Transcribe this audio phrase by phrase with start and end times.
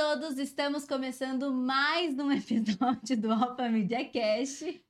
[0.00, 4.82] todos, estamos começando mais um episódio do Alpha Media Cast.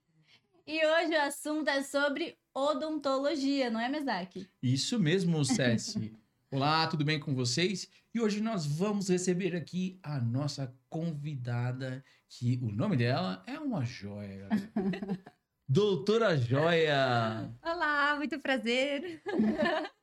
[0.65, 4.49] E hoje o assunto é sobre odontologia, não é, Mesak?
[4.63, 6.17] Isso mesmo, Cessi.
[6.49, 7.91] Olá, tudo bem com vocês?
[8.15, 13.85] E hoje nós vamos receber aqui a nossa convidada, que o nome dela é uma
[13.85, 14.49] joia.
[15.73, 17.49] Doutora Joia!
[17.63, 19.23] Olá, muito prazer.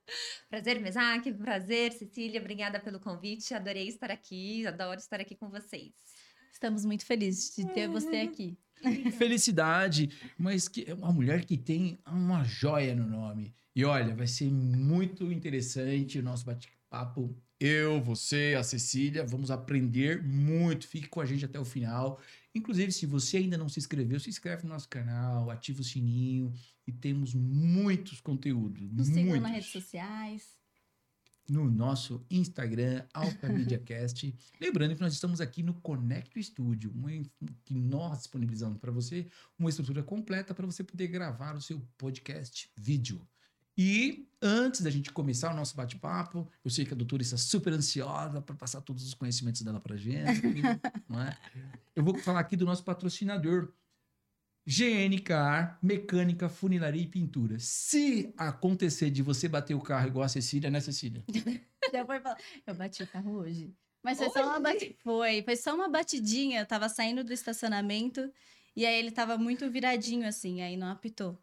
[0.49, 3.53] prazer, Mesaque, prazer, Cecília, obrigada pelo convite.
[3.53, 5.91] Adorei estar aqui, adoro estar aqui com vocês.
[6.53, 8.57] Estamos muito felizes de ter você aqui.
[9.17, 13.53] Felicidade, mas que é uma mulher que tem uma joia no nome.
[13.75, 17.35] E olha, vai ser muito interessante o nosso bate-papo.
[17.59, 20.87] Eu, você, a Cecília, vamos aprender muito.
[20.87, 22.21] Fique com a gente até o final.
[22.57, 26.51] Inclusive, se você ainda não se inscreveu, se inscreve no nosso canal, ativa o sininho
[26.87, 28.91] e temos muitos conteúdos.
[28.91, 30.57] Nos sigam nas redes sociais.
[31.47, 34.35] No nosso Instagram, Alta MediaCast.
[34.59, 36.91] Lembrando que nós estamos aqui no Connect Studio,
[37.63, 42.69] que nós disponibilizamos para você uma estrutura completa para você poder gravar o seu podcast
[42.75, 43.25] vídeo.
[43.77, 47.73] E antes da gente começar o nosso bate-papo, eu sei que a doutora está super
[47.73, 50.41] ansiosa para passar todos os conhecimentos dela para a gente.
[51.07, 51.37] não é?
[51.95, 53.71] Eu vou falar aqui do nosso patrocinador,
[54.65, 57.57] GNK, Mecânica, Funilaria e Pintura.
[57.59, 61.23] Se acontecer de você bater o carro igual a Cecília, né, Cecília?
[61.93, 62.37] Já foi falar.
[62.65, 63.73] Eu bati o carro hoje.
[64.03, 64.95] Mas foi só uma batidinha.
[65.03, 66.59] Foi, foi só uma batidinha.
[66.61, 68.31] Eu tava saindo do estacionamento
[68.75, 71.37] e aí ele tava muito viradinho assim, aí não apitou.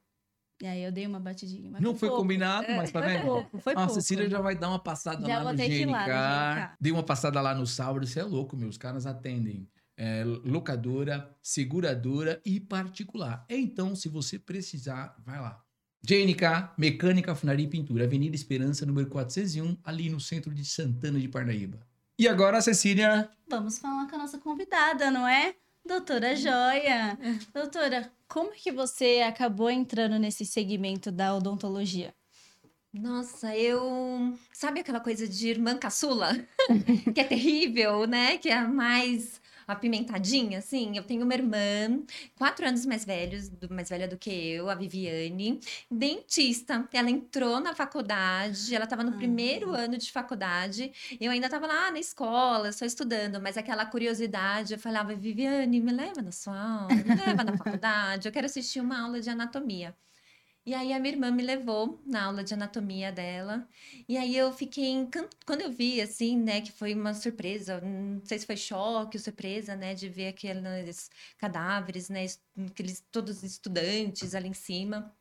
[0.64, 1.70] E aí eu dei uma batidinha.
[1.78, 2.22] não foi pouco.
[2.22, 3.20] combinado, mas tá vendo?
[3.20, 3.92] Foi pouco, foi ah, pouco.
[3.92, 6.76] A Cecília já vai dar uma passada já lá no GNK.
[6.80, 8.06] Dei uma passada lá no Sauber.
[8.08, 9.68] Você é louco, meus caras atendem.
[9.94, 13.44] É, locadora, seguradora e particular.
[13.46, 15.62] Então, se você precisar, vai lá.
[16.02, 21.28] GNK, Mecânica, Funaria e Pintura, Avenida Esperança, número 401, ali no centro de Santana de
[21.28, 21.78] Parnaíba.
[22.18, 23.28] E agora, Cecília?
[23.50, 25.56] Vamos falar com a nossa convidada, não é?
[25.86, 27.18] Doutora Joia.
[27.52, 32.14] Doutora, como que você acabou entrando nesse segmento da odontologia?
[32.92, 34.38] Nossa, eu.
[34.52, 36.32] Sabe aquela coisa de irmã caçula?
[37.12, 38.38] que é terrível, né?
[38.38, 40.96] Que é a mais apimentadinha, assim.
[40.96, 42.02] Eu tenho uma irmã,
[42.36, 45.60] quatro anos mais, velhos, mais velha do que eu, a Viviane,
[45.90, 46.88] dentista.
[46.92, 49.16] Ela entrou na faculdade, ela estava no ah.
[49.16, 50.92] primeiro ano de faculdade.
[51.20, 55.92] Eu ainda estava lá na escola, só estudando, mas aquela curiosidade, eu falava, Viviane, me
[55.92, 59.94] leva na sua aula, me leva na faculdade, eu quero assistir uma aula de anatomia.
[60.66, 63.68] E aí a minha irmã me levou na aula de anatomia dela.
[64.08, 65.36] E aí eu fiquei encantada.
[65.44, 69.22] Quando eu vi, assim, né, que foi uma surpresa, não sei se foi choque ou
[69.22, 72.24] surpresa, né, de ver aqueles cadáveres, né,
[72.70, 75.14] aqueles todos estudantes ali em cima.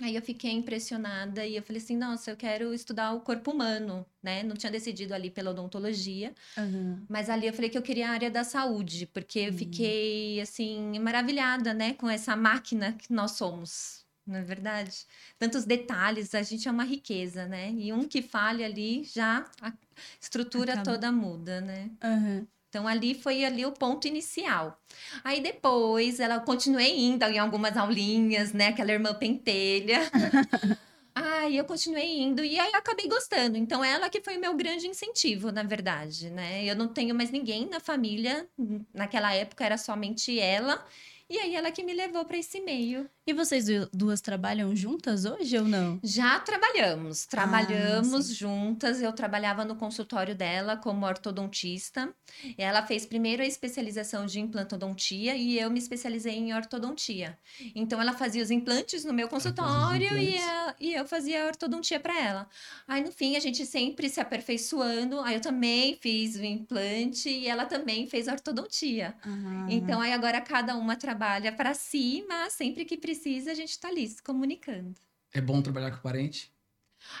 [0.00, 4.04] Aí eu fiquei impressionada e eu falei assim, nossa, eu quero estudar o corpo humano,
[4.22, 4.42] né?
[4.42, 7.02] Não tinha decidido ali pela odontologia, uhum.
[7.08, 9.58] mas ali eu falei que eu queria a área da saúde, porque eu uhum.
[9.58, 11.94] fiquei, assim, maravilhada, né?
[11.94, 15.06] Com essa máquina que nós somos, não é verdade?
[15.38, 17.72] Tantos detalhes, a gente é uma riqueza, né?
[17.76, 19.72] E um que falha ali, já a
[20.20, 20.92] estrutura Acaba.
[20.92, 21.90] toda muda, né?
[22.02, 22.46] Uhum.
[22.68, 24.78] Então ali foi ali o ponto inicial.
[25.24, 28.68] Aí depois ela continuei indo em algumas aulinhas, né?
[28.68, 30.00] Aquela irmã pentelha.
[31.18, 33.56] Aí eu continuei indo e aí acabei gostando.
[33.56, 36.62] Então ela que foi o meu grande incentivo, na verdade, né?
[36.62, 38.46] Eu não tenho mais ninguém na família.
[38.92, 40.84] Naquela época era somente ela.
[41.30, 43.08] E aí ela que me levou para esse meio.
[43.28, 45.98] E vocês duas trabalham juntas hoje ou não?
[46.00, 49.02] Já trabalhamos, ah, trabalhamos ah, juntas.
[49.02, 52.14] Eu trabalhava no consultório dela como ortodontista.
[52.56, 57.36] Ela fez primeiro a especialização de implantodontia e eu me especializei em ortodontia.
[57.74, 61.98] Então ela fazia os implantes no meu consultório e, a, e eu fazia a ortodontia
[61.98, 62.48] para ela.
[62.86, 65.18] Aí no fim a gente sempre se aperfeiçoando.
[65.22, 69.16] Aí eu também fiz o implante e ela também fez a ortodontia.
[69.26, 69.66] Uhum.
[69.68, 73.70] Então aí agora cada uma trabalha para si, mas sempre que precisa precisa, a gente
[73.70, 74.94] está ali se comunicando.
[75.32, 76.52] É bom trabalhar com parente?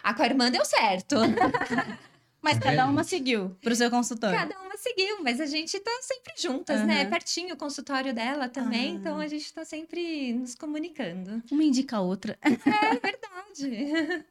[0.02, 1.16] A com a irmã deu certo.
[2.42, 4.38] Mas cada uma seguiu pro seu consultório.
[4.38, 6.86] Cada uma seguiu, mas a gente tá sempre juntas, uhum.
[6.86, 7.04] né?
[7.04, 8.98] Pertinho o consultório dela também, uhum.
[8.98, 11.42] então a gente tá sempre nos comunicando.
[11.50, 12.38] Uma indica a outra.
[12.40, 12.50] É
[13.00, 14.24] verdade.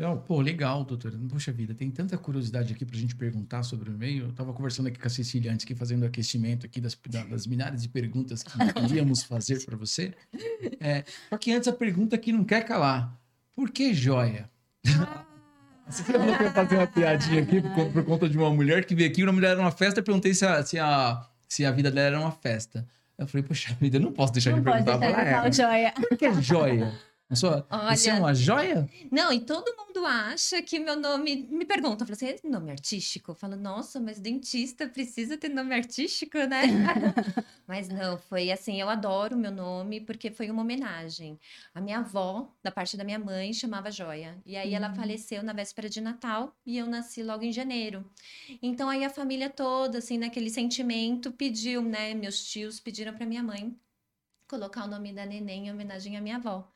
[0.00, 1.14] Não, pô, legal, doutora.
[1.28, 4.28] Poxa vida, tem tanta curiosidade aqui pra gente perguntar sobre o e-mail.
[4.28, 6.98] Eu tava conversando aqui com a Cecília antes, aqui, fazendo o aquecimento aqui das,
[7.28, 8.50] das milhares de perguntas que
[8.88, 10.14] iríamos fazer para você.
[10.80, 13.14] É, só que antes a pergunta que não quer calar.
[13.54, 14.48] Por que joia?
[14.88, 15.26] Ah.
[15.86, 18.94] Você falou que ia fazer uma piadinha aqui por, por, conta de uma mulher que
[18.94, 21.70] veio aqui, uma mulher era uma festa, eu perguntei se a, se a, se a
[21.72, 22.86] vida dela era uma festa.
[23.18, 25.52] Eu falei, poxa vida, eu não posso deixar não de perguntar pra ela.
[25.52, 25.92] Joia.
[25.92, 26.90] Por que joia?
[27.32, 28.88] Sua- Olha- Você é uma joia?
[29.10, 31.46] Não, e todo mundo acha que meu nome.
[31.50, 33.30] Me pergunta, fala assim: é nome artístico?
[33.30, 36.62] Eu falo, nossa, mas dentista precisa ter nome artístico, né?
[37.66, 41.38] mas não, foi assim, eu adoro meu nome porque foi uma homenagem.
[41.72, 44.36] A minha avó, da parte da minha mãe, chamava Joia.
[44.44, 44.94] E aí ela Hum.
[44.96, 48.04] faleceu na véspera de Natal e eu nasci logo em janeiro.
[48.60, 52.12] Então aí a família toda, assim, naquele sentimento, pediu, né?
[52.14, 53.72] Meus tios pediram para minha mãe
[54.48, 56.68] colocar o nome da neném em homenagem à minha avó.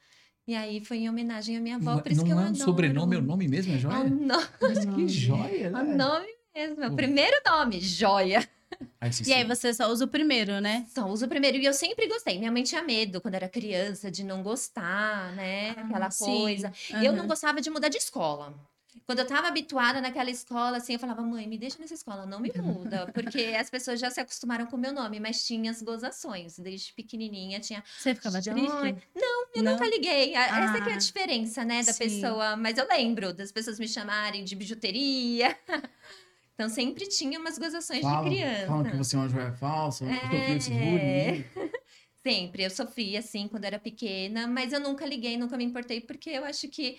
[0.47, 2.43] E aí foi em homenagem à minha avó, Não, por isso não que eu é
[2.43, 2.65] um adoro.
[2.65, 4.11] sobrenome, é o nome mesmo, é É joia?
[4.61, 5.97] Mas que joia, é o né?
[5.97, 8.47] nome mesmo, é o primeiro nome, Joia.
[9.01, 10.85] Aí E aí você só usa o primeiro, né?
[10.93, 11.57] Só uso o primeiro.
[11.59, 12.39] E eu sempre gostei.
[12.39, 15.71] Minha mãe tinha medo quando era criança de não gostar, né?
[15.71, 16.25] Aquela Ah, sim.
[16.27, 16.73] coisa.
[17.03, 18.53] Eu não gostava de mudar de escola.
[19.07, 22.41] Quando eu tava habituada naquela escola, assim, eu falava, mãe, me deixa nessa escola, não
[22.41, 23.11] me muda.
[23.13, 26.59] Porque as pessoas já se acostumaram com o meu nome, mas tinha as gozações.
[26.59, 27.83] Desde pequenininha tinha.
[27.99, 28.57] Você ficava triste?
[28.63, 28.87] Não,
[29.55, 29.73] eu Não?
[29.73, 30.35] nunca liguei.
[30.35, 31.99] A- Essa que é a Ah, diferença, né, da sim.
[32.05, 32.57] pessoa.
[32.57, 35.57] Mas eu lembro das pessoas me chamarem de bijuteria.
[36.57, 38.67] Então sempre tinha umas gozações de criança.
[38.69, 40.21] falam que você é uma joia falsa, É.
[40.21, 41.45] sofreu esse bullying.
[42.27, 46.31] Sempre, eu sofri assim quando era pequena, mas eu nunca liguei, nunca me importei, porque
[46.31, 46.97] eu acho que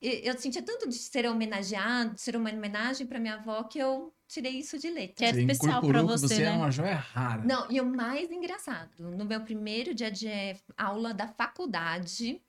[0.00, 4.14] eu sentia tanto de ser homenageado, de ser uma homenagem para minha avó, que eu
[4.28, 5.14] tirei isso de letra.
[5.16, 6.56] Que é especial que você, você era né?
[6.56, 7.42] uma joia rara.
[7.44, 10.28] Não, e o mais engraçado, no meu primeiro dia de
[10.76, 12.40] aula da faculdade,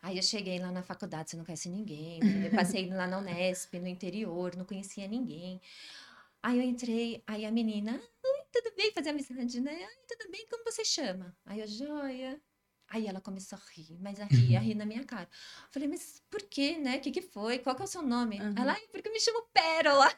[0.00, 3.74] aí eu cheguei lá na faculdade, você não conhece ninguém, eu passei lá na Unesp,
[3.80, 5.60] no interior, não conhecia ninguém.
[6.40, 8.00] Aí eu entrei, aí a menina,
[8.54, 8.92] tudo bem?
[8.92, 9.72] Fazer amizade, né?
[9.80, 11.34] Ai, tudo bem, como você chama?
[11.44, 12.40] Aí eu, joia.
[12.90, 15.28] Aí ela começou a rir, mas a rir, a rir na minha cara.
[15.70, 16.98] Falei, mas por quê, né?
[16.98, 17.58] O que que foi?
[17.58, 18.38] Qual que é o seu nome?
[18.40, 18.54] Uhum.
[18.56, 20.10] Ela, ai, porque eu me chamo Pérola.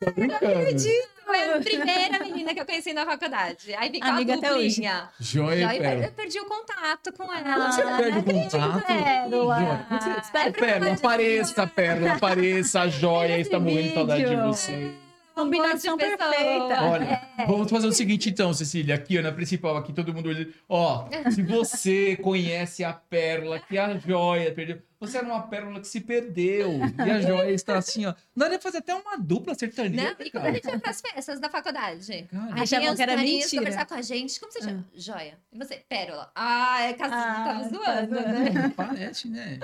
[0.00, 0.80] Tá brincando.
[1.24, 3.72] Foi a primeira menina que eu conheci na faculdade.
[3.74, 4.68] Aí fica Amiga a até hoje.
[4.70, 5.10] duplinha.
[5.20, 6.08] Joia Já e eu pérola.
[6.08, 7.72] perdi o contato com Ah, ela.
[7.72, 8.86] Você não perde o acredito, contato.
[8.86, 9.56] Pérola.
[9.56, 12.80] Joia, Pérola, apareça, Pérola, apareça.
[12.82, 14.94] A joia está morrendo de saudade de você.
[15.34, 16.82] Combinação perfeita.
[16.82, 18.94] Olha, vamos fazer o seguinte então, Cecília.
[18.94, 20.48] Aqui, ó, na principal, aqui todo mundo olha.
[20.68, 24.80] Ó, se você conhece a pérola, que a joia perdeu.
[25.00, 26.78] Você era uma pérola que se perdeu.
[27.04, 28.14] E a joia está assim, ó.
[28.34, 30.02] Dá pra fazer até uma dupla sertaneja.
[30.02, 30.16] Né?
[30.20, 32.26] E quando a gente ia pras festas da faculdade?
[32.30, 33.56] Cara, Achavam que era mentira.
[33.62, 34.38] conversar com a gente.
[34.40, 34.62] Como você Ah.
[34.62, 34.84] chama?
[34.94, 35.38] Joia.
[35.52, 35.76] E você?
[35.88, 36.30] Pérola.
[36.34, 37.10] Ah, é cas...
[37.12, 38.28] Ah, tava tá zoando, zoando.
[38.28, 38.72] né?
[38.76, 39.58] Parece, né?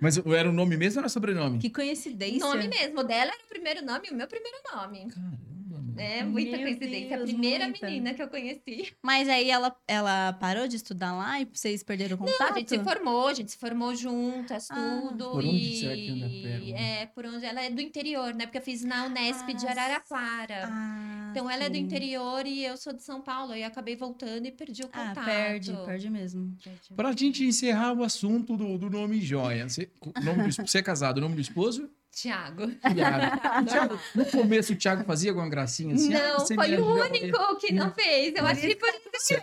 [0.00, 1.58] Mas era o nome mesmo ou era sobrenome?
[1.58, 2.40] Que coincidência.
[2.40, 3.00] Nome mesmo.
[3.00, 5.08] O dela era o primeiro nome e o meu primeiro nome.
[5.10, 5.55] Caramba.
[5.98, 7.14] É muita Meu coincidência.
[7.14, 7.86] a Deus, primeira muita.
[7.86, 8.92] menina que eu conheci.
[9.02, 12.38] Mas aí ela, ela parou de estudar lá e vocês perderam o contato?
[12.40, 14.74] Não, a gente se formou, a gente se formou juntas, Ah.
[15.02, 15.30] tudo.
[15.30, 15.76] Por onde e...
[15.80, 16.78] será que anda a Pérola?
[16.78, 18.46] É, por onde ela é do interior, né?
[18.46, 20.68] Porque eu fiz na Unesp de Ah, Araraquara.
[20.70, 21.82] Ah, Então ela é do sim.
[21.82, 23.54] interior e eu sou de São Paulo.
[23.54, 25.24] E acabei voltando e perdi o Ah, contato.
[25.24, 26.56] perde, perde mesmo.
[26.94, 29.68] Pra gente encerrar o assunto do, do nome joia.
[29.68, 29.90] Você,
[30.24, 31.90] nome do, você é casado, o nome do esposo?
[32.16, 32.66] Tiago.
[32.68, 33.66] Thiago.
[33.68, 36.14] Thiago, No começo o Thiago fazia alguma gracinha assim?
[36.14, 38.34] ah, não, você foi o único que não fez.
[38.34, 39.34] Eu acho que por isso.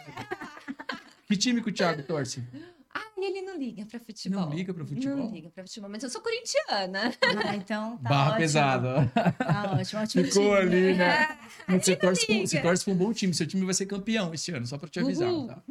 [1.28, 2.44] Que time que o Thiago torce?
[2.96, 4.42] Ai, ele não liga pra futebol.
[4.42, 5.18] Não liga pra futebol?
[5.18, 5.90] Não liga pra futebol.
[5.90, 7.14] Mas eu sou corintiana.
[7.46, 8.40] Ah, então tá Barra ótimo.
[8.40, 9.12] pesada.
[9.38, 10.76] Tá ótimo, ótimo Ficou time.
[10.76, 11.38] ali, né?
[11.80, 12.48] Você torce, liga.
[12.48, 13.34] você torce pra um bom time.
[13.34, 15.30] Seu time vai ser campeão esse ano, só pra te avisar.
[15.32, 15.48] Uhul.
[15.48, 15.64] Tá?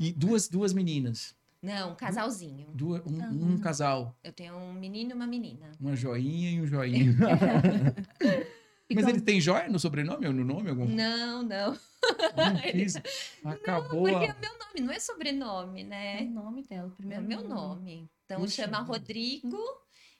[0.00, 1.34] E duas, duas meninas.
[1.64, 2.66] Não, um casalzinho.
[2.74, 3.28] Duas, um, Ah.
[3.30, 4.16] um casal.
[4.22, 5.72] Eu tenho um menino e uma menina.
[5.80, 7.14] Uma joinha e um joinha.
[8.94, 10.68] Mas ele tem joia no sobrenome ou no nome?
[10.70, 10.86] Algum?
[10.86, 11.72] Não, não.
[11.72, 11.76] Não
[12.70, 12.96] quis.
[13.44, 14.02] Acabou.
[14.02, 16.20] Porque a- o meu nome não é sobrenome, É o né?
[16.24, 18.10] nome dela, o É primeiro o meu nome.
[18.26, 18.92] Então Puxa chama vida.
[18.92, 19.58] Rodrigo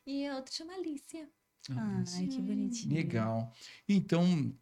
[0.07, 1.29] e a outra chama Alicia.
[1.71, 2.95] Ai, que bonitinho.
[2.95, 3.53] Legal.
[3.89, 4.53] Então,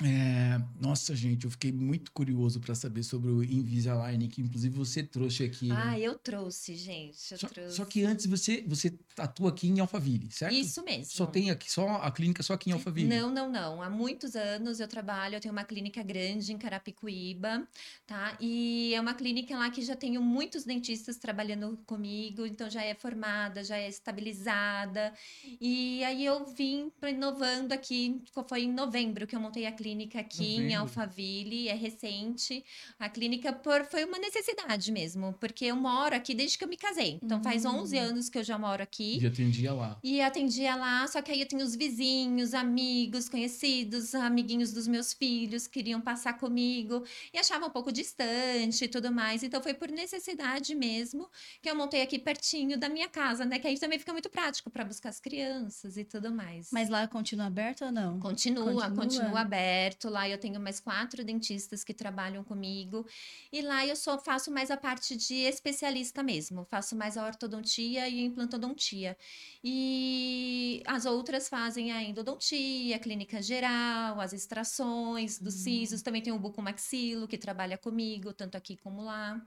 [0.00, 5.02] é, nossa, gente, eu fiquei muito curioso para saber sobre o Invisalign, que inclusive você
[5.02, 5.68] trouxe aqui.
[5.68, 5.76] né?
[5.78, 7.30] Ah, eu trouxe, gente.
[7.30, 7.76] Eu só, trouxe.
[7.76, 10.54] só que antes você, você atua aqui em Alphaville, certo?
[10.54, 11.04] Isso mesmo.
[11.04, 13.06] Só tem aqui, só a clínica só aqui em Alphaville.
[13.08, 13.82] Não, não, não.
[13.82, 17.68] Há muitos anos eu trabalho, eu tenho uma clínica grande em Carapicuíba,
[18.06, 18.36] tá?
[18.40, 22.94] E é uma clínica lá que já tenho muitos dentistas trabalhando comigo, então já é
[22.94, 25.12] formada, já é estabilizada.
[25.60, 29.81] E aí eu vim inovando aqui, foi em novembro que eu montei a clínica
[30.18, 30.74] aqui em.
[30.74, 32.64] Alphaville, é recente.
[32.98, 36.76] A clínica por, foi uma necessidade mesmo, porque eu moro aqui desde que eu me
[36.76, 37.18] casei.
[37.22, 37.80] Então faz Hum.
[37.80, 39.18] 11 anos que eu já moro aqui.
[39.20, 39.98] Já atendia lá.
[40.02, 45.12] E atendia lá, só que aí eu tinha os vizinhos, amigos, conhecidos, amiguinhos dos meus
[45.12, 49.42] filhos, queriam passar comigo e achavam um pouco distante e tudo mais.
[49.42, 51.28] Então foi por necessidade mesmo
[51.60, 53.58] que eu montei aqui pertinho da minha casa, né?
[53.58, 56.70] Que aí também fica muito prático para buscar as crianças e tudo mais.
[56.72, 58.18] Mas lá continua aberto ou não?
[58.20, 58.90] Continua, Continua?
[58.90, 59.71] continua, aberto.
[60.04, 63.06] Lá eu tenho mais quatro dentistas que trabalham comigo.
[63.52, 66.64] E lá eu só faço mais a parte de especialista mesmo.
[66.64, 69.16] Faço mais a ortodontia e implantodontia.
[69.62, 76.02] E as outras fazem a endodontia, a clínica geral, as extrações dos sisos.
[76.02, 79.40] Também tem o bucomaxilo, que trabalha comigo, tanto aqui como lá.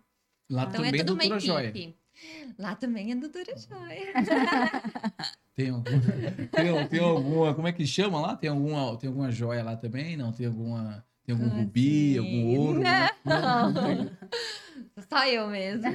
[0.49, 1.95] Lá Então também é tudo uma doutora Joia.
[2.57, 4.13] Lá também é doutora Joia.
[5.55, 5.83] Tem, algum,
[6.51, 8.35] tem, tem alguma, como é que chama lá?
[8.35, 10.17] Tem alguma, tem alguma joia lá também?
[10.17, 12.81] Não, tem alguma, tem algum rubi, algum ouro?
[13.23, 13.73] Não.
[13.73, 14.11] tem.
[15.09, 15.85] Só eu mesmo.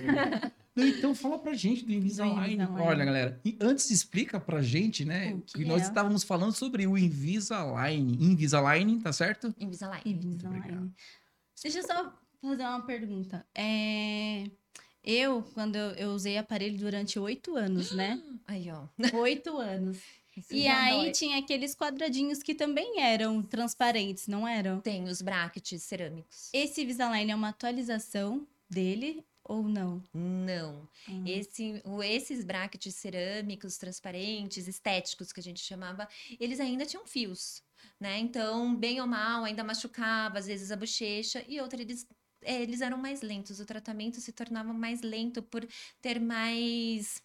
[0.74, 2.54] Então fala pra gente do Invisalign.
[2.54, 2.88] Invisalign.
[2.88, 5.84] Olha, galera, e antes explica pra gente, né, O que, que nós é?
[5.84, 8.16] estávamos falando sobre o Invisalign.
[8.18, 9.54] Invisalign, tá certo?
[9.58, 10.02] Invisalign.
[10.06, 10.90] Invisalign.
[11.62, 13.46] Deixa eu só fazer uma pergunta.
[13.54, 14.44] É,
[15.02, 18.20] Eu, quando eu, eu usei aparelho durante oito anos, né?
[18.46, 18.86] Aí, ó.
[19.16, 19.98] Oito anos.
[20.36, 21.10] Isso E aí dói.
[21.12, 24.80] tinha aqueles quadradinhos que também eram transparentes, não eram?
[24.80, 26.48] tem os brackets cerâmicos.
[26.52, 30.02] Esse Invisalign é uma atualização dele ou não?
[30.14, 30.88] Não.
[31.08, 31.24] Hum.
[31.26, 37.62] Esse, o- esses brackets cerâmicos, transparentes, estéticos que a gente chamava, eles ainda tinham fios,
[37.98, 38.18] né?
[38.18, 42.06] Então, bem ou mal, ainda machucava, às vezes, a bochecha, e outra, eles,
[42.42, 43.60] eles eram mais lentos.
[43.60, 45.66] O tratamento se tornava mais lento por
[46.00, 47.22] ter mais.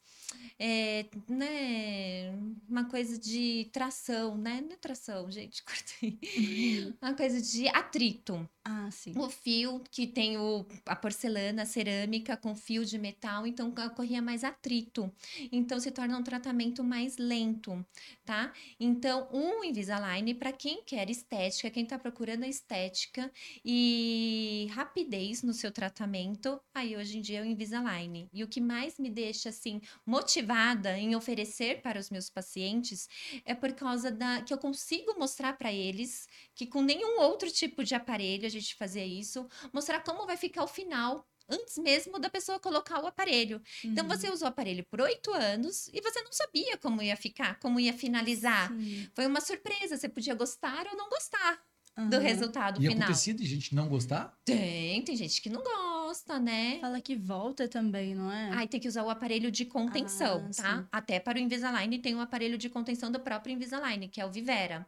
[0.60, 2.34] Eh, né,
[2.68, 4.62] uma coisa de tração, né?
[4.62, 6.20] Não é tração, gente, cortei.
[7.02, 8.48] Uma coisa de atrito.
[8.64, 9.14] Ah, sim.
[9.16, 14.22] O fio que tem o, a porcelana, a cerâmica com fio de metal, então ocorria
[14.22, 15.12] mais atrito.
[15.52, 17.86] Então se torna um tratamento mais lento,
[18.26, 18.52] tá?
[18.80, 23.32] Então, um Invisalign, para quem quer estética, quem tá procurando a estética
[23.64, 28.28] e rapidez no seu tratamento, aí hoje em dia é o Invisalign.
[28.34, 29.80] E o que mais me deixa assim
[30.16, 33.08] motivada em oferecer para os meus pacientes
[33.46, 37.84] é por causa da que eu consigo mostrar para eles que com nenhum outro tipo
[37.84, 41.28] de aparelho a gente fazia isso, mostrar como vai ficar o final.
[41.48, 43.62] Antes mesmo da pessoa colocar o aparelho.
[43.92, 44.08] Então, Uhum.
[44.08, 47.80] você usou o aparelho por oito anos e você não sabia como ia ficar, como
[47.80, 48.68] ia finalizar.
[48.68, 49.12] Sim.
[49.14, 49.96] Foi uma surpresa.
[49.96, 51.62] Você podia gostar ou não gostar
[51.96, 53.04] do resultado E final.
[53.04, 54.38] acontecia de gente não gostar?
[54.44, 56.80] Tem, tem gente que não gosta, né?
[56.80, 58.52] Fala que volta também, não é?
[58.54, 60.78] Aí tem que usar o aparelho de contenção, Ah, tá?
[60.82, 60.88] sim.
[60.92, 64.32] Até para o Invisalign tem um aparelho de contenção do próprio Invisalign, que é o
[64.32, 64.86] Vivera,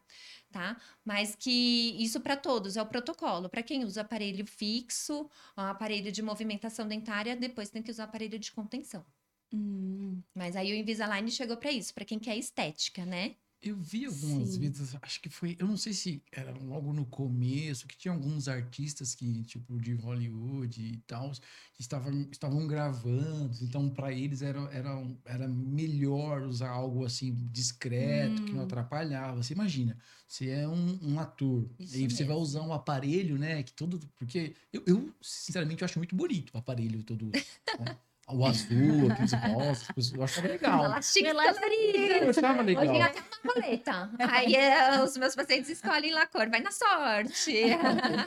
[0.52, 0.78] tá?
[1.06, 3.50] Mas que isso para todos é o protocolo.
[3.50, 8.52] Para quem usa aparelho fixo, aparelho de movimentação dentária, depois tem que usar aparelho de
[8.52, 9.06] contenção.
[9.54, 10.22] Hum.
[10.36, 13.36] Mas aí o Invisalign chegou para isso, para quem quer estética, né?
[13.60, 14.60] Eu vi algumas Sim.
[14.60, 18.48] vezes, acho que foi, eu não sei se era logo no começo, que tinha alguns
[18.48, 21.32] artistas que, tipo, de Hollywood e tal,
[21.74, 24.92] que estavam, estavam gravando, então para eles era, era,
[25.26, 28.66] era melhor usar algo assim discreto, que não Hum.
[28.66, 29.42] atrapalhava.
[29.42, 29.98] Você imagina,
[30.28, 34.00] você é um, um ator, Isso e você vai usar um aparelho, né, que todo,
[34.18, 37.36] porque eu, eu, sinceramente, eu acho muito bonito o aparelho todo,
[37.80, 37.98] né?
[38.30, 40.84] o azul, aqueles rosas, eu achava legal.
[40.86, 41.66] Elástico Elástico.
[41.66, 42.84] Eu achava legal.
[42.84, 44.12] Hoje até uma boleta.
[44.20, 47.54] Aí é, os meus pacientes escolhem lá a cor, vai na sorte.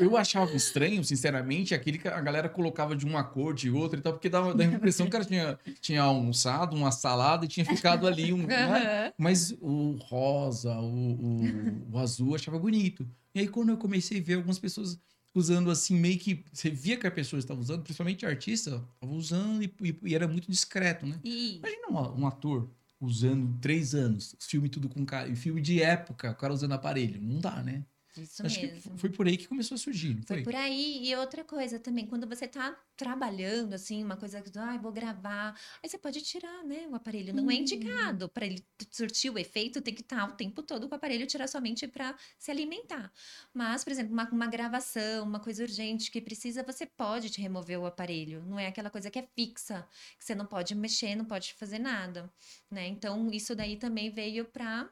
[0.00, 4.02] Eu, achava estranho, sinceramente, aquele que a galera colocava de uma cor, de outra e
[4.02, 7.48] tal, porque dava, dava a impressão que o cara tinha, tinha almoçado uma salada e
[7.48, 8.46] tinha ficado ali um.
[8.46, 9.12] né?
[9.18, 13.06] Mas o rosa, o, o, o azul, eu achava bonito.
[13.34, 14.98] E aí, quando eu comecei a ver algumas pessoas
[15.34, 16.44] usando assim, meio que.
[16.52, 20.26] Você via que a pessoa estava usando, principalmente artista, estava usando e, e- e era
[20.28, 21.20] muito discreto, né?
[21.24, 22.70] E Imagina um, um ator
[23.00, 27.20] usando três anos, filme tudo com cara, filme de época, o cara usando aparelho.
[27.22, 27.84] Não dá, né?
[28.16, 29.00] Isso Acho que mesmo.
[29.00, 30.42] foi por aí que começou a surgir, Foi foi?
[30.42, 31.08] por aí.
[31.08, 35.58] E outra coisa também, quando você tá trabalhando, assim, uma coisa que, ai, vou gravar,
[35.82, 37.34] aí você pode tirar, né, o aparelho.
[37.34, 37.56] Não é Hum.
[37.56, 38.28] indicado.
[38.28, 41.48] Para ele surtir o efeito, tem que estar o tempo todo com o aparelho, tirar
[41.48, 43.12] somente para se alimentar.
[43.52, 47.80] Mas, por exemplo, uma, uma gravação, uma coisa urgente que precisa, você pode te remover
[47.80, 48.44] o aparelho.
[48.46, 49.88] Não é aquela coisa que é fixa,
[50.18, 52.32] que você não pode mexer, não pode fazer nada,
[52.70, 52.86] né?
[52.86, 54.88] Então, isso daí também veio para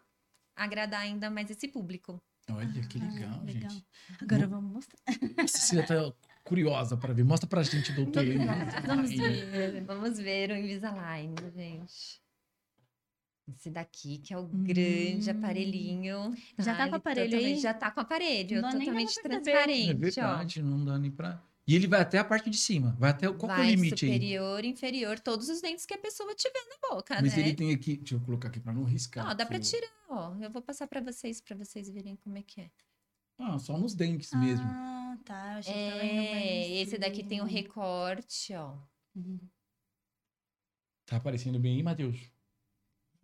[0.57, 2.23] agradar ainda mais esse público.
[2.51, 3.71] Olha, que Ah, legal, legal.
[3.71, 3.87] gente.
[4.23, 4.99] Agora vamos mostrar.
[5.43, 6.13] A Cecília tá
[6.45, 7.25] curiosa para ver.
[7.25, 8.25] Mostra pra gente, doutor.
[8.87, 9.85] Vamos ver.
[9.85, 12.21] Vamos ver o Invisalign, gente.
[13.55, 14.65] Esse daqui, que é o Hum.
[14.65, 16.35] grande aparelhinho.
[16.59, 17.57] Já tá com ele aparelho aí?
[17.59, 19.35] Já tá com aparelho, Não dá nem totalmente perceber.
[19.35, 19.97] É transparente, ó.
[19.99, 21.43] verdade, não dá nem pra.
[21.69, 22.97] E ele vai até a parte de cima.
[22.99, 23.27] Vai até.
[23.27, 24.13] Qual que é o Vai limite aí?
[24.13, 27.43] superior, inferior, todos os dentes que a pessoa tiver na boca, Mas né?
[27.43, 27.99] ele tem aqui.
[27.99, 29.27] Deixa eu colocar aqui pra não riscar.
[29.27, 30.35] Ó, dá pra porque- tirar, ó.
[30.41, 32.71] Eu vou passar pra vocês, pra vocês verem como é que é.
[33.39, 34.65] Ah, só nos dentes mesmo.
[34.67, 35.53] Ah, tá.
[35.53, 37.59] eu achei que É, em esse daqui tem o cima.
[37.61, 38.75] recorte, ó.
[39.15, 39.39] Uhum.
[41.07, 42.19] Tá aparecendo bem aí, Matheus?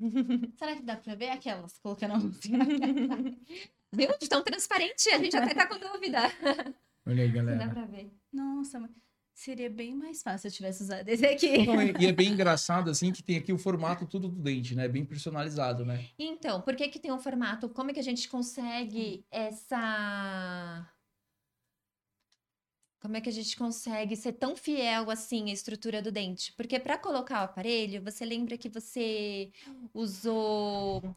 [0.58, 2.58] Será que dá pra ver aquelas colocando a música?
[3.92, 4.18] Viu?
[4.18, 6.18] De tão transparente, a gente até tá com dúvida.
[7.06, 7.68] Olha aí, Dá galera.
[7.70, 8.10] pra ver.
[8.34, 8.90] Nossa, mas
[9.32, 11.64] seria bem mais fácil se eu tivesse usado esse aqui.
[11.64, 14.74] Não, e e é bem engraçado, assim, que tem aqui o formato tudo do dente,
[14.74, 14.88] né?
[14.88, 16.08] Bem personalizado, né?
[16.18, 17.68] Então, por que que tem um formato?
[17.68, 20.90] Como é que a gente consegue essa...
[23.00, 26.52] Como é que a gente consegue ser tão fiel assim à estrutura do dente?
[26.54, 29.52] Porque para colocar o aparelho, você lembra que você
[29.92, 31.14] usou...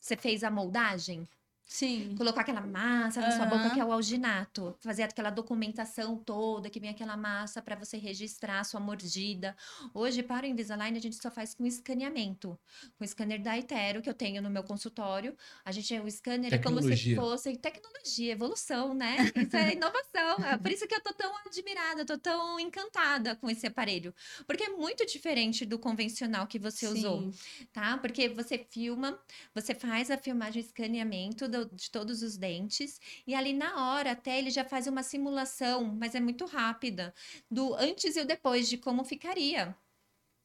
[0.00, 1.28] Você fez a moldagem?
[1.66, 2.14] Sim.
[2.16, 4.76] Colocou aquela massa na sua boca, que é o alginato.
[4.80, 9.56] Fazer aquela documentação toda, que vem aquela massa para você registrar a sua mordida.
[9.92, 12.58] Hoje, para o Invisalign, a gente só faz com escaneamento.
[12.96, 15.36] Com o scanner da Itero, que eu tenho no meu consultório.
[15.64, 17.16] A gente, o scanner é como se Tecnologia.
[17.16, 19.16] fosse tecnologia, evolução, né?
[19.36, 20.44] Isso é inovação.
[20.46, 24.14] É por isso que eu tô tão admirada, tô tão encantada com esse aparelho.
[24.46, 27.66] Porque é muito diferente do convencional que você usou Sim.
[27.72, 27.98] tá?
[27.98, 29.18] Porque você filma,
[29.54, 34.38] você faz a filmagem escaneamento do- de todos os dentes e ali na hora até
[34.38, 37.14] ele já faz uma simulação, mas é muito rápida,
[37.50, 39.76] do antes e o depois de como ficaria.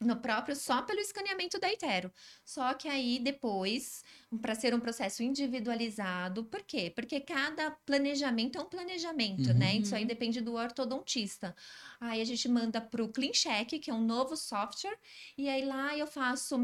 [0.04, 2.12] No próprio, só pelo escaneamento da Itero.
[2.44, 4.04] Só que aí depois,
[4.42, 6.92] para ser um processo individualizado, por quê?
[6.96, 9.76] Porque cada planejamento é um planejamento, né?
[9.76, 10.08] Isso aí Uhum.
[10.08, 11.56] depende do ortodontista.
[12.00, 14.98] Aí a gente manda para o CleanCheck, que é um novo software,
[15.38, 16.58] e aí lá eu faço,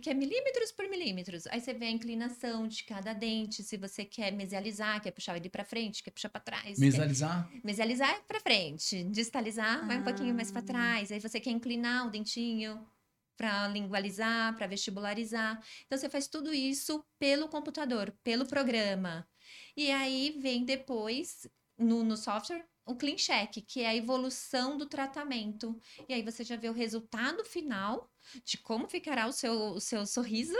[0.00, 1.46] que é milímetros por milímetros.
[1.48, 5.48] Aí você vê a inclinação de cada dente, se você quer mesializar, quer puxar ele
[5.48, 6.78] para frente, quer puxar para trás.
[6.78, 7.50] quer- Mesializar.
[7.64, 10.64] Mesializar é para frente, distalizar vai um pouquinho mais para Ah.
[10.64, 11.10] trás.
[11.10, 12.83] Aí você quer inclinar o dentinho
[13.36, 15.62] para lingualizar, para vestibularizar.
[15.86, 19.28] Então você faz tudo isso pelo computador, pelo programa.
[19.76, 21.46] E aí vem depois
[21.78, 25.80] no, no software o Clean Check, que é a evolução do tratamento.
[26.08, 28.10] E aí você já vê o resultado final
[28.44, 30.56] de como ficará o seu, o seu sorriso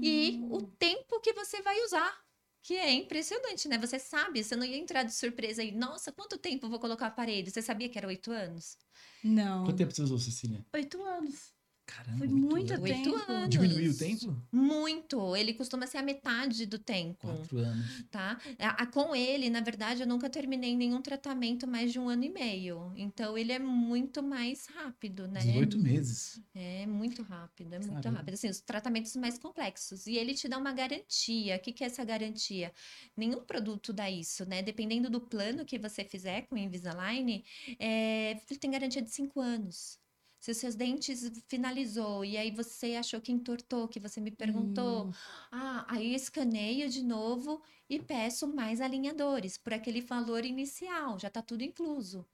[0.00, 0.70] e o Hum.
[0.78, 2.20] tempo que você vai usar.
[2.62, 3.76] Que é impressionante, né?
[3.78, 5.72] Você sabe, você não ia entrar de surpresa aí.
[5.72, 7.50] Nossa, quanto tempo eu vou colocar o aparelho?
[7.50, 8.78] Você sabia que era oito anos?
[9.22, 9.64] Não.
[9.64, 10.64] Quanto tempo você usou, Cecília?
[10.74, 11.54] Oito anos.
[11.96, 12.18] Caramba.
[12.18, 12.82] Foi oito muito anos.
[12.90, 13.32] Oito tempo.
[13.32, 13.48] anos.
[13.50, 14.42] Diminuiu o tempo?
[14.50, 15.36] Muito.
[15.36, 18.04] Ele costuma ser a metade do tempo, Quatro anos.
[18.10, 18.38] tá?
[18.58, 22.24] A- a- com ele, na verdade, eu nunca terminei nenhum tratamento mais de um ano
[22.24, 22.92] e meio.
[22.96, 25.40] Então, ele é muito mais rápido, né?
[25.40, 26.40] 18 meses.
[26.54, 28.34] É muito rápido, é muito rápido.
[28.34, 30.06] Assim, os tratamentos mais complexos.
[30.06, 31.56] E ele te dá uma garantia.
[31.56, 32.72] O que, que é essa garantia?
[33.16, 34.62] Nenhum produto dá isso, né?
[34.62, 37.44] Dependendo do plano que você fizer com o Invisalign,
[37.78, 40.00] é, ele tem garantia de cinco anos.
[40.42, 45.06] Se os seus dentes finalizou e aí você achou que entortou, que você me perguntou,
[45.06, 45.12] Hum.
[45.52, 51.30] ah, aí eu escaneio de novo e peço mais alinhadores por aquele valor inicial, já
[51.30, 52.26] tá tudo incluso.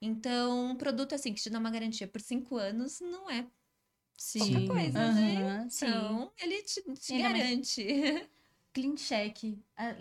[0.00, 3.50] Então, um produto assim que te dá uma garantia por cinco anos não é
[4.16, 4.68] Sim.
[4.68, 5.40] coisa, né?
[5.40, 5.86] Aham, sim.
[5.88, 7.84] Então, ele te, te mais- garante.
[8.72, 9.58] Clean check.
[9.76, 9.96] Ah,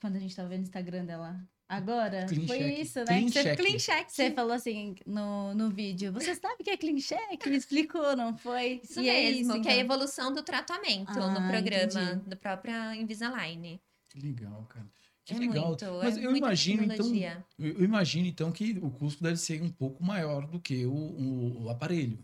[0.00, 1.46] quando a gente tava vendo o Instagram dela?
[1.68, 2.24] Agora?
[2.26, 2.78] Clean Foi check.
[2.78, 3.04] isso, né?
[3.06, 3.56] Clean você, check.
[3.58, 4.08] Clean check.
[4.10, 6.10] você falou assim no, no vídeo.
[6.12, 7.46] Você sabe o que é clean check?
[7.46, 8.80] Me explicou, não foi?
[8.82, 9.84] Isso E é mesmo, isso, que é a então.
[9.84, 12.30] evolução do tratamento no Ah, programa entendi.
[12.30, 13.78] do próprio Invisalign.
[14.08, 14.86] Que legal, cara.
[15.26, 15.66] Que é legal.
[15.68, 17.44] muito, Mas é eu imagino, então, tecnologia.
[17.58, 20.90] eu eu imagino, então, que o custo deve ser um pouco maior do que o,
[20.94, 22.18] o- o aparelho.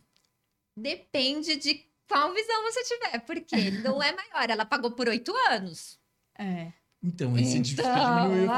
[0.74, 4.48] Depende de qual visão você tiver, porque não é maior.
[4.48, 5.98] Ela pagou por oito anos.
[6.38, 6.72] É.
[7.04, 8.50] Então, esse Então, diminuiu.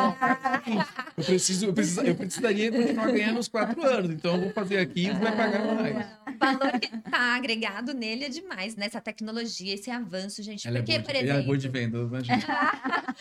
[1.17, 4.11] Eu, preciso, eu, preciso, eu precisaria continuar ganhando os quatro anos.
[4.13, 6.07] Então, eu vou fazer aqui e vai pagar mais.
[6.29, 10.69] O valor que tá agregado nele é demais, nessa tecnologia, esse avanço, gente.
[10.69, 12.37] Ela é, Porque, boa, por de, ela é exemplo, boa de venda, imagina.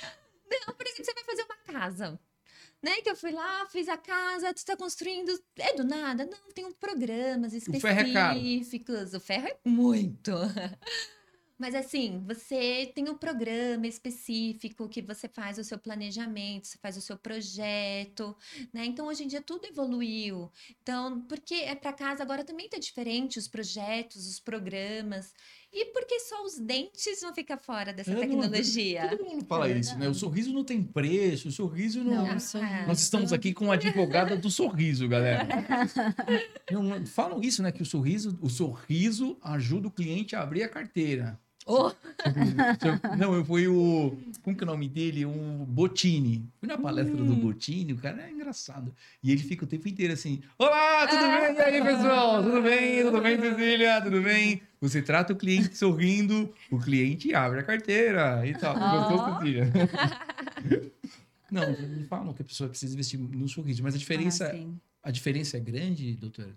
[0.67, 2.19] Não, por exemplo, você vai fazer uma casa.
[2.83, 2.91] Né?
[3.01, 5.31] Que eu fui lá, fiz a casa, tu tá construindo.
[5.57, 6.23] É do nada?
[6.25, 7.81] Não, tem um programas específicos.
[7.81, 8.39] ferro é caro.
[9.15, 10.31] O ferro é muito.
[11.57, 16.97] Mas assim, você tem um programa específico que você faz o seu planejamento, você faz
[16.97, 18.35] o seu projeto,
[18.73, 18.85] né?
[18.85, 20.51] Então hoje em dia tudo evoluiu.
[20.81, 25.33] Então, porque é para casa agora também tá diferente os projetos, os programas.
[25.71, 29.09] E por que só os dentes vão ficar fora dessa Eu não- tecnologia?
[29.09, 30.07] Todo mundo fala É isso, né?
[30.07, 32.25] O sorriso não tem preço, o sorriso não.
[32.27, 32.87] Não, sorriso.
[32.87, 35.45] Nós estamos aqui com a advogada do sorriso, galera.
[36.71, 37.71] Não, falam isso, né?
[37.71, 41.39] Que o sorriso, o sorriso ajuda o cliente a abrir a carteira.
[41.67, 41.91] Oh,
[43.17, 44.17] Não, eu fui o.
[44.43, 45.25] Como que é o nome dele?
[45.25, 45.31] O
[45.67, 46.47] Botini.
[46.59, 47.39] Fui na palestra do Hum.
[47.39, 48.93] Botini, o cara é engraçado.
[49.23, 51.55] E ele fica o tempo inteiro assim: Olá, tudo bem?
[51.55, 52.43] E aí, pessoal?
[52.43, 53.03] Tudo bem?
[53.03, 54.01] Tudo bem, Cecília?
[54.01, 54.61] Tudo bem?
[54.79, 58.75] Você trata o cliente sorrindo, o cliente abre a carteira e tal.
[58.75, 59.39] Gostou, Ó.
[59.39, 59.71] Cecília?
[61.51, 64.51] Não, me falam que a pessoa precisa investir no sorriso, mas a diferença,
[65.03, 66.53] Ah, a diferença é grande, doutora?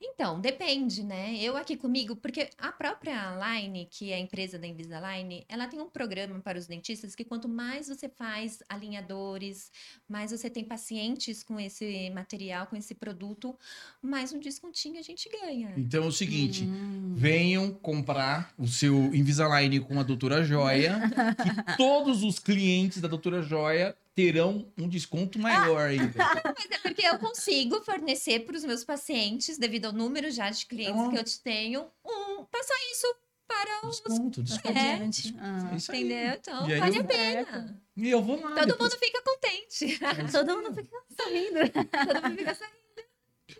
[0.00, 1.36] Então, depende, né?
[1.40, 5.80] Eu aqui comigo, porque a própria Line, que é a empresa da Invisalign, ela tem
[5.80, 9.70] um programa para os dentistas que quanto mais você faz alinhadores,
[10.08, 13.56] mais você tem pacientes com esse material, com esse produto,
[14.02, 15.72] mais um descontinho a gente ganha.
[15.76, 17.14] Então é o seguinte, Hum.
[17.16, 21.00] venham comprar o seu Invisalign com a Doutora Joia,
[21.36, 26.12] que todos os clientes da Doutora Joia terão um desconto maior ainda.
[26.56, 30.66] Mas é porque eu consigo fornecer para os meus pacientes, devido ao número já de
[30.66, 33.06] clientes Então- que eu te tenho, um, passar isso
[33.48, 34.00] para os.
[34.00, 34.78] Desconto, desconto.
[34.78, 34.92] É.
[34.94, 35.34] Adiante.
[35.40, 35.74] Ah.
[35.76, 36.04] Isso aí.
[36.04, 36.34] Entendeu?
[36.34, 37.82] Então, vale eu- a pena.
[37.96, 38.54] E eu vou lá.
[38.54, 39.98] Todo depois- mundo fica contente.
[40.32, 41.58] Todo mundo fica sorrindo.
[41.70, 42.80] Todo mundo fica sorrindo.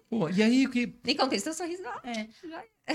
[0.08, 0.94] Pô, e aí o que.
[1.04, 1.82] E conquista o sorriso.
[2.04, 2.28] É.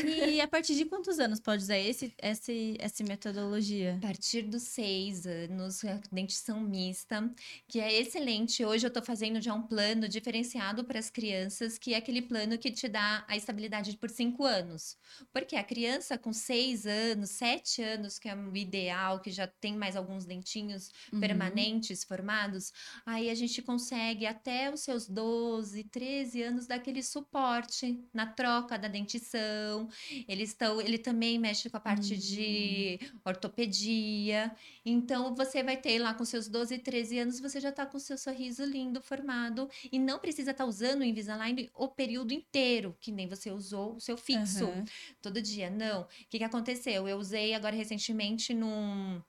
[0.03, 3.97] E a partir de quantos anos pode usar esse, esse, essa metodologia?
[3.97, 7.34] A partir dos seis anos, a dentição mista,
[7.67, 8.63] que é excelente.
[8.65, 12.58] Hoje eu tô fazendo já um plano diferenciado para as crianças, que é aquele plano
[12.58, 14.97] que te dá a estabilidade por cinco anos.
[15.31, 19.75] Porque a criança com seis anos, sete anos, que é o ideal, que já tem
[19.77, 21.19] mais alguns dentinhos Uhum.
[21.19, 22.71] permanentes formados,
[23.05, 28.77] aí a gente consegue até os seus 12, 13 anos dar aquele suporte na troca
[28.77, 29.85] da dentição.
[30.28, 34.52] Eles estão, ele também mexe com a parte de ortopedia.
[34.86, 38.17] Então você vai ter lá com seus 12, 13 anos, você já tá com seu
[38.17, 43.28] sorriso lindo formado e não precisa estar usando o Invisalign o período inteiro, que nem
[43.28, 44.86] você usou o seu fixo Aham.
[45.21, 45.69] todo dia.
[45.69, 46.02] Não.
[46.04, 47.08] O que, que aconteceu?
[47.08, 49.21] Eu usei agora recentemente num,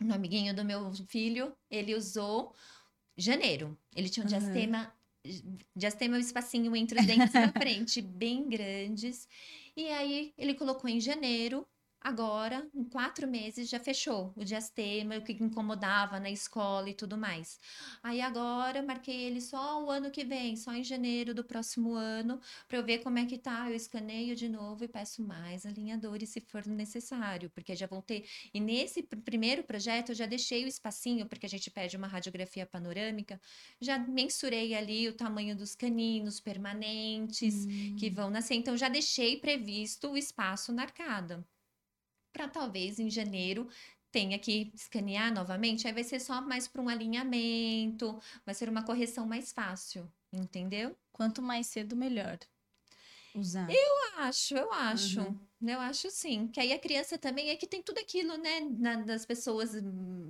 [0.00, 1.54] num amiguinho do meu filho.
[1.70, 2.54] Ele usou
[3.16, 3.76] janeiro.
[3.94, 4.28] Ele tinha um Aham.
[4.28, 4.94] diastema.
[5.76, 9.28] Diastema um espacinho entre os dentes da frente, bem grandes.
[9.78, 11.66] E aí ele colocou em janeiro.
[12.00, 17.18] Agora, em quatro meses, já fechou o diastema, o que incomodava na escola e tudo
[17.18, 17.58] mais.
[18.02, 22.40] Aí agora, marquei ele só o ano que vem, só em janeiro do próximo ano,
[22.68, 23.68] para eu ver como é que tá.
[23.68, 28.24] Eu escaneio de novo e peço mais alinhadores se for necessário, porque já vão ter.
[28.54, 32.06] E nesse pr- primeiro projeto eu já deixei o espacinho, porque a gente pede uma
[32.06, 33.40] radiografia panorâmica,
[33.80, 38.54] já mensurei ali o tamanho dos caninos permanentes que vão nascer.
[38.54, 41.44] Então já deixei previsto o espaço na arcada.
[42.32, 43.68] Para talvez em janeiro
[44.10, 48.82] tenha que escanear novamente, aí vai ser só mais para um alinhamento, vai ser uma
[48.82, 50.96] correção mais fácil, entendeu?
[51.12, 52.38] Quanto mais cedo, melhor.
[53.34, 53.68] Usar.
[53.70, 55.20] Eu acho, eu acho.
[55.20, 55.47] Uhum.
[55.60, 56.46] Eu acho sim.
[56.48, 58.60] Que aí a criança também é que tem tudo aquilo, né?
[58.78, 59.72] na- das pessoas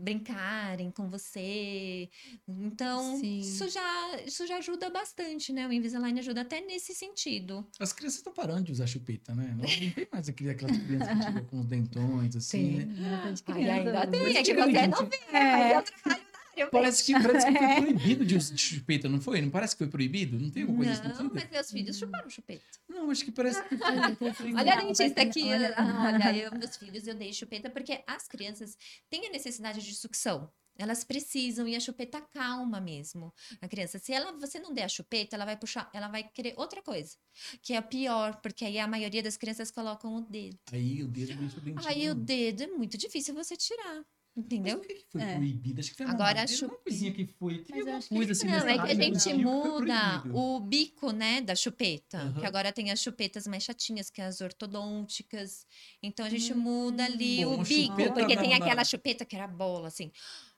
[0.01, 2.09] brincarem com você.
[2.47, 3.41] Então, Sim.
[3.41, 5.67] isso já, isso já ajuda bastante, né?
[5.69, 7.67] O Invisalign ajuda até nesse sentido.
[7.79, 9.49] As crianças estão parando de usar chupeta, né?
[9.51, 12.87] Não, não tem mais aquele, aquelas crianças que chegam com os dentões, assim, Tem.
[12.87, 13.23] né?
[13.47, 13.73] Ai, criança.
[13.73, 16.28] ainda tem, é que você dia- não vê, mas eu trabalho.
[16.61, 17.75] Eu Parece que, parece que É.
[17.77, 19.41] foi proibido de usar chupeta, não foi?
[19.41, 20.39] Não parece que foi proibido?
[20.39, 22.65] Não tem alguma coisa nesse Não, mas meus filhos chuparam chupeta.
[22.89, 24.33] Não, acho que parece que foi.
[24.35, 25.43] foi- Olha a dentista aqui.
[25.45, 28.77] olha- Olha, eu, meus filhos, eu dei chupeta porque as crianças
[29.11, 30.51] têm a necessidade de sucção.
[30.81, 33.99] Elas precisam e a chupeta calma mesmo a criança.
[33.99, 37.17] Se ela, você não der a chupeta, ela vai puxar, ela vai querer outra coisa,
[37.61, 40.57] que é pior, porque aí a maioria das crianças colocam o dedo.
[40.73, 41.89] Aí o dedo mexe o dentinho.
[41.89, 44.05] Aí o dedo é muito difícil você tirar,
[44.39, 44.79] Mas entendeu?
[44.79, 45.35] por que que foi É.
[45.37, 45.81] proibido?
[45.81, 47.59] Acho que foi uma, Agora a era uma coisinha que foi.
[47.59, 51.41] Teve Mas acho que- coisa assim Não, é que a gente muda o bico, né,
[51.41, 52.19] da chupeta.
[52.19, 52.41] Aham.
[52.41, 55.67] Que agora tem as chupetas mais chatinhas, que é as ortodônticas.
[56.03, 56.59] Então a gente Hum.
[56.59, 60.11] muda ali Bom, o bico, porque tem aquela chupeta que era bola, assim.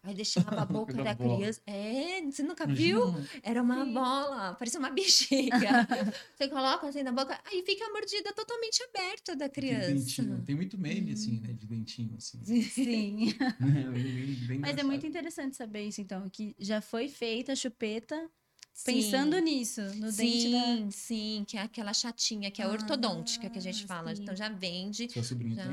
[0.03, 1.37] Aí deixava a boca da bola.
[1.37, 1.61] criança.
[1.67, 2.99] É, você nunca viu?
[3.43, 3.93] Era uma Sim.
[3.93, 5.87] bola, parecia uma bexiga.
[6.35, 9.93] você coloca assim na boca, aí fica a mordida totalmente aberta da criança.
[10.23, 10.43] dentinho.
[10.45, 11.13] Tem muito meme, Hum.
[11.15, 11.53] assim, né?
[11.53, 12.41] De dentinho, assim.
[12.65, 13.35] Sim.
[13.59, 17.57] Bem- bem- bem Mas é muito interessante saber isso, então, que já foi feita a
[17.57, 18.31] chupeta
[18.85, 19.43] pensando Sim.
[19.43, 20.65] nisso, no dente da...
[20.65, 24.15] Sim, sim, que é aquela chatinha, que é a ortodôntica que a gente Ah, fala.
[24.15, 24.23] sim.
[24.23, 25.09] Então já vende.
[25.11, 25.65] Sua sobrinha Já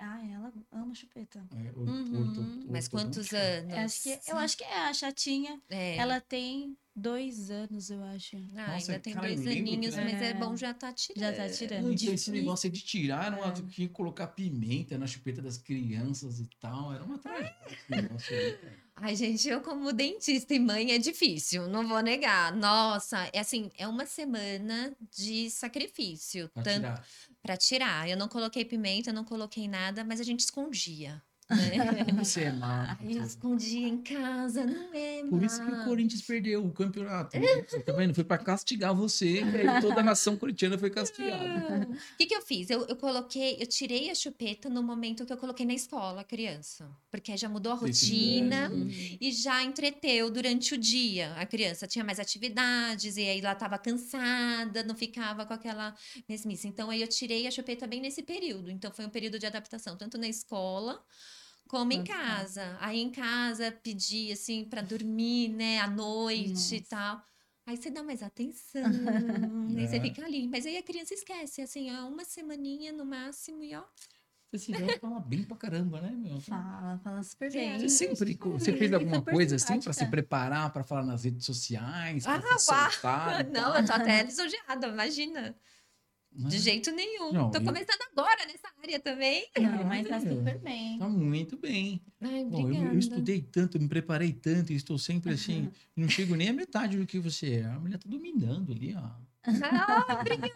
[0.00, 1.44] Ah, ela ama chupeta.
[1.54, 2.20] É, Uhum.
[2.28, 3.38] orto- Mas quantos ortodôntica?
[3.38, 3.72] anos?
[3.74, 5.60] Eu acho, que, eu acho que é a chatinha.
[5.68, 5.96] É.
[5.96, 8.36] Ela tem dois anos, eu acho.
[8.54, 10.34] Ah, Nossa, ainda tem cara, dois aninhos, mas é É.
[10.34, 11.20] bom já tá tirando.
[11.20, 11.82] Já tá tirando.
[11.84, 13.52] Não, então esse negócio de tirar, não É.
[13.52, 16.92] tinha que colocar pimenta na chupeta das crianças e tal.
[16.92, 18.58] Era uma tragédia esse negócio aí.
[18.96, 22.54] Ai, gente, eu como dentista e mãe é difícil, não vou negar.
[22.54, 27.06] Nossa, é assim, é uma semana de sacrifício, Pra tanto tirar.
[27.42, 28.08] para tirar.
[28.08, 31.20] Eu não coloquei pimenta, eu não coloquei nada, mas a gente escondia.
[31.56, 32.04] né?
[32.18, 32.54] Você é.
[33.00, 35.84] Aí eu escondia em casa, não é, Por isso que o.
[35.84, 37.36] Corinthians perdeu o campeonato.
[37.68, 38.14] Você tá vendo?
[38.14, 39.40] Foi pra castigar você.
[39.42, 41.88] e aí toda a nação corintiana foi castigada.
[41.90, 42.70] O que, que eu fiz?
[42.70, 46.24] Eu, eu coloquei, eu tirei a chupeta no momento que eu coloquei na escola, a
[46.24, 46.88] criança.
[47.10, 48.88] Porque já mudou a rotina Uhum.
[49.20, 51.34] e já entreteu durante o dia.
[51.34, 55.94] A criança tinha mais atividades e aí ela estava cansada, não ficava com aquela
[56.28, 56.66] mesmice.
[56.68, 58.70] Então aí eu tirei a chupeta bem nesse período.
[58.70, 61.02] Então foi um período de adaptação, tanto na escola
[61.74, 62.76] como em casa.
[62.80, 66.88] Aí em casa pedi assim para dormir, né, à noite e Nossa.
[66.88, 67.20] tal.
[67.66, 68.80] Aí você dá mais atenção,
[69.76, 70.00] aí você É.
[70.00, 70.46] fica ali.
[70.46, 73.82] Mas aí a criança esquece, assim, é uma semaninha no máximo e ó.
[74.52, 76.40] Você se vai falar bem pra caramba, né, meu?
[76.40, 77.76] Fala, fala super bem.
[77.80, 82.24] Você sempre você fez alguma coisa assim pra se preparar pra falar nas redes sociais,
[82.24, 85.56] pra Ah, se soltar e Não, eu tô até lisonjeada, imagina.
[86.34, 86.48] Né?
[86.48, 87.32] De jeito nenhum.
[87.32, 89.46] Não, tô eu- começando agora nessa área também.
[89.58, 90.98] Não, mas tá super bem.
[90.98, 92.02] Tá muito bem.
[92.20, 96.34] Ai, Bom, eu, eu estudei tanto, me preparei tanto, e estou sempre assim, não chego
[96.34, 97.64] nem à metade do que você é.
[97.64, 99.10] A mulher tá dominando ali, ó.
[99.62, 100.52] Ah, obrigada,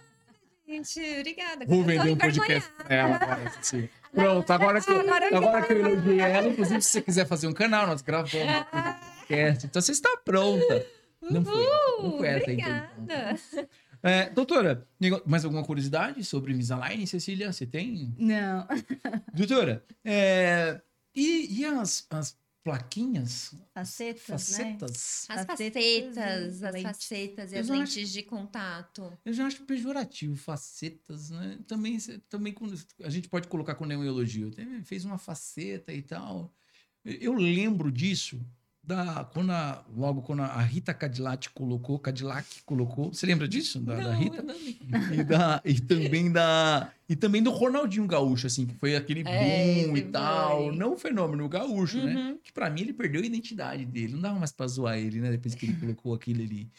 [0.67, 1.01] gente.
[1.21, 1.67] Obrigada.
[1.67, 3.89] Vou vender um podcast pra ela agora, assim.
[4.13, 7.47] Pronto, agora que, eu- Agora agora que eu elogiei ela, inclusive, se você quiser fazer
[7.47, 9.67] um canal, nós gravamos um podcast.
[9.67, 10.87] Então você está pronta.
[11.21, 11.67] Não foi,
[12.03, 13.69] não foi essa a intenção.
[14.03, 14.87] É, doutora,
[15.27, 17.53] mais alguma curiosidade sobre Invisalign, Cecília?
[17.53, 18.15] Você tem?
[18.19, 18.67] Não.
[19.35, 20.81] Doutora, é,
[21.15, 24.77] e, e as, as plaquinhas, Facetas, né?
[24.77, 25.27] facetas?
[25.29, 25.47] As Facetas
[26.17, 26.83] facetas, as lentes.
[26.83, 29.13] facetas e Eu as já acho- lentes de contato.
[29.25, 31.59] Eu já acho pejorativo, facetas, né?
[31.67, 34.49] Também, também quando, a gente pode colocar elogio.
[34.49, 36.53] Até Fez uma faceta e tal.
[37.05, 38.41] Eu lembro disso
[38.89, 43.13] da, quando a- logo quando a Rita Cadillac colocou, Cadillac colocou.
[43.13, 43.79] Você lembra disso?
[43.81, 44.43] Da, da Rita?
[44.43, 49.21] não- E, da, e também da e também do Ronaldinho Gaúcho, assim, que foi aquele
[49.27, 50.73] É, boom e tal.
[50.73, 52.15] Não o fenômeno o gaúcho, né?
[52.15, 52.39] Uhum.
[52.43, 54.15] Que pra mim ele perdeu a identidade dele.
[54.15, 55.31] Não dava mais pra zoar ele, né?
[55.31, 56.71] Depois que ele colocou aquilo ali.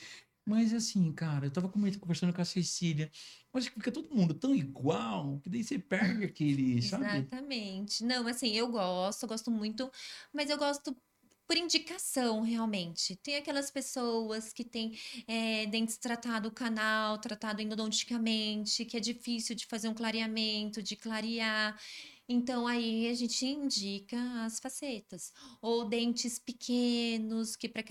[0.46, 3.12] Mas assim, cara, eu tava conversando com a Cecília.
[3.54, 7.06] Mas fica todo mundo tão igual, que daí você perde aquele, sabe?
[7.06, 8.04] Exatamente.
[8.04, 9.92] Não, assim, eu gosto, eu gosto muito,
[10.34, 10.96] mas eu gosto
[11.50, 13.16] por indicação, realmente.
[13.16, 14.96] Tem aquelas pessoas que têm
[15.28, 21.76] eh, dentes tratado canal, tratado endodonticamente, que é difícil de fazer um clareamento, de clarear.
[22.32, 25.34] Então, aí a gente indica as facetas.
[25.62, 27.82] Ou dentes pequenos, que para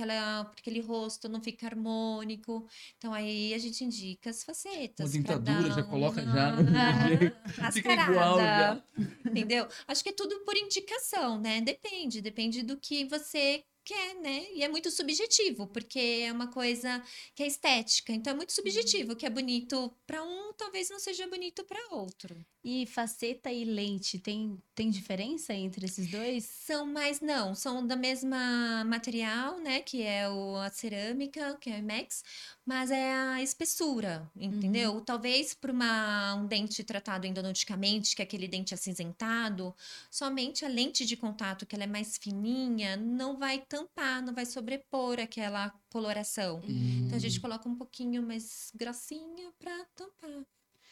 [0.57, 2.65] aquele rosto não fica harmônico.
[2.97, 5.11] Então, aí a gente indica as facetas.
[5.11, 7.37] pra dentadura, já coloca uma- já jeito.
[7.73, 8.83] Fica igual já.
[9.27, 9.67] Entendeu?
[9.89, 11.61] Acho que é tudo por indicação, né?
[11.61, 14.47] Depende, depende do que você quer, né?
[14.53, 17.03] E é muito subjetivo, porque é uma coisa
[17.35, 18.13] que é estética.
[18.13, 21.95] Então é muito subjetivo, o que é bonito para um, talvez não seja bonito para
[21.95, 22.37] outro.
[22.63, 26.45] E faceta e lente, tem, tem diferença entre esses dois?
[26.45, 29.81] São mais, não, são da mesma material, né?
[29.81, 32.23] Que é o, a cerâmica, que é o IMEX,
[32.69, 35.01] mas é a espessura, entendeu?
[35.01, 39.75] Talvez para um dente tratado endodonticamente, que é aquele dente acinzentado,
[40.11, 44.45] somente a lente de contato, que ela é mais fininha, não vai tampar, não vai
[44.45, 46.61] sobrepor aquela coloração.
[46.67, 50.45] Então a gente coloca um pouquinho mais grossinha para tampar.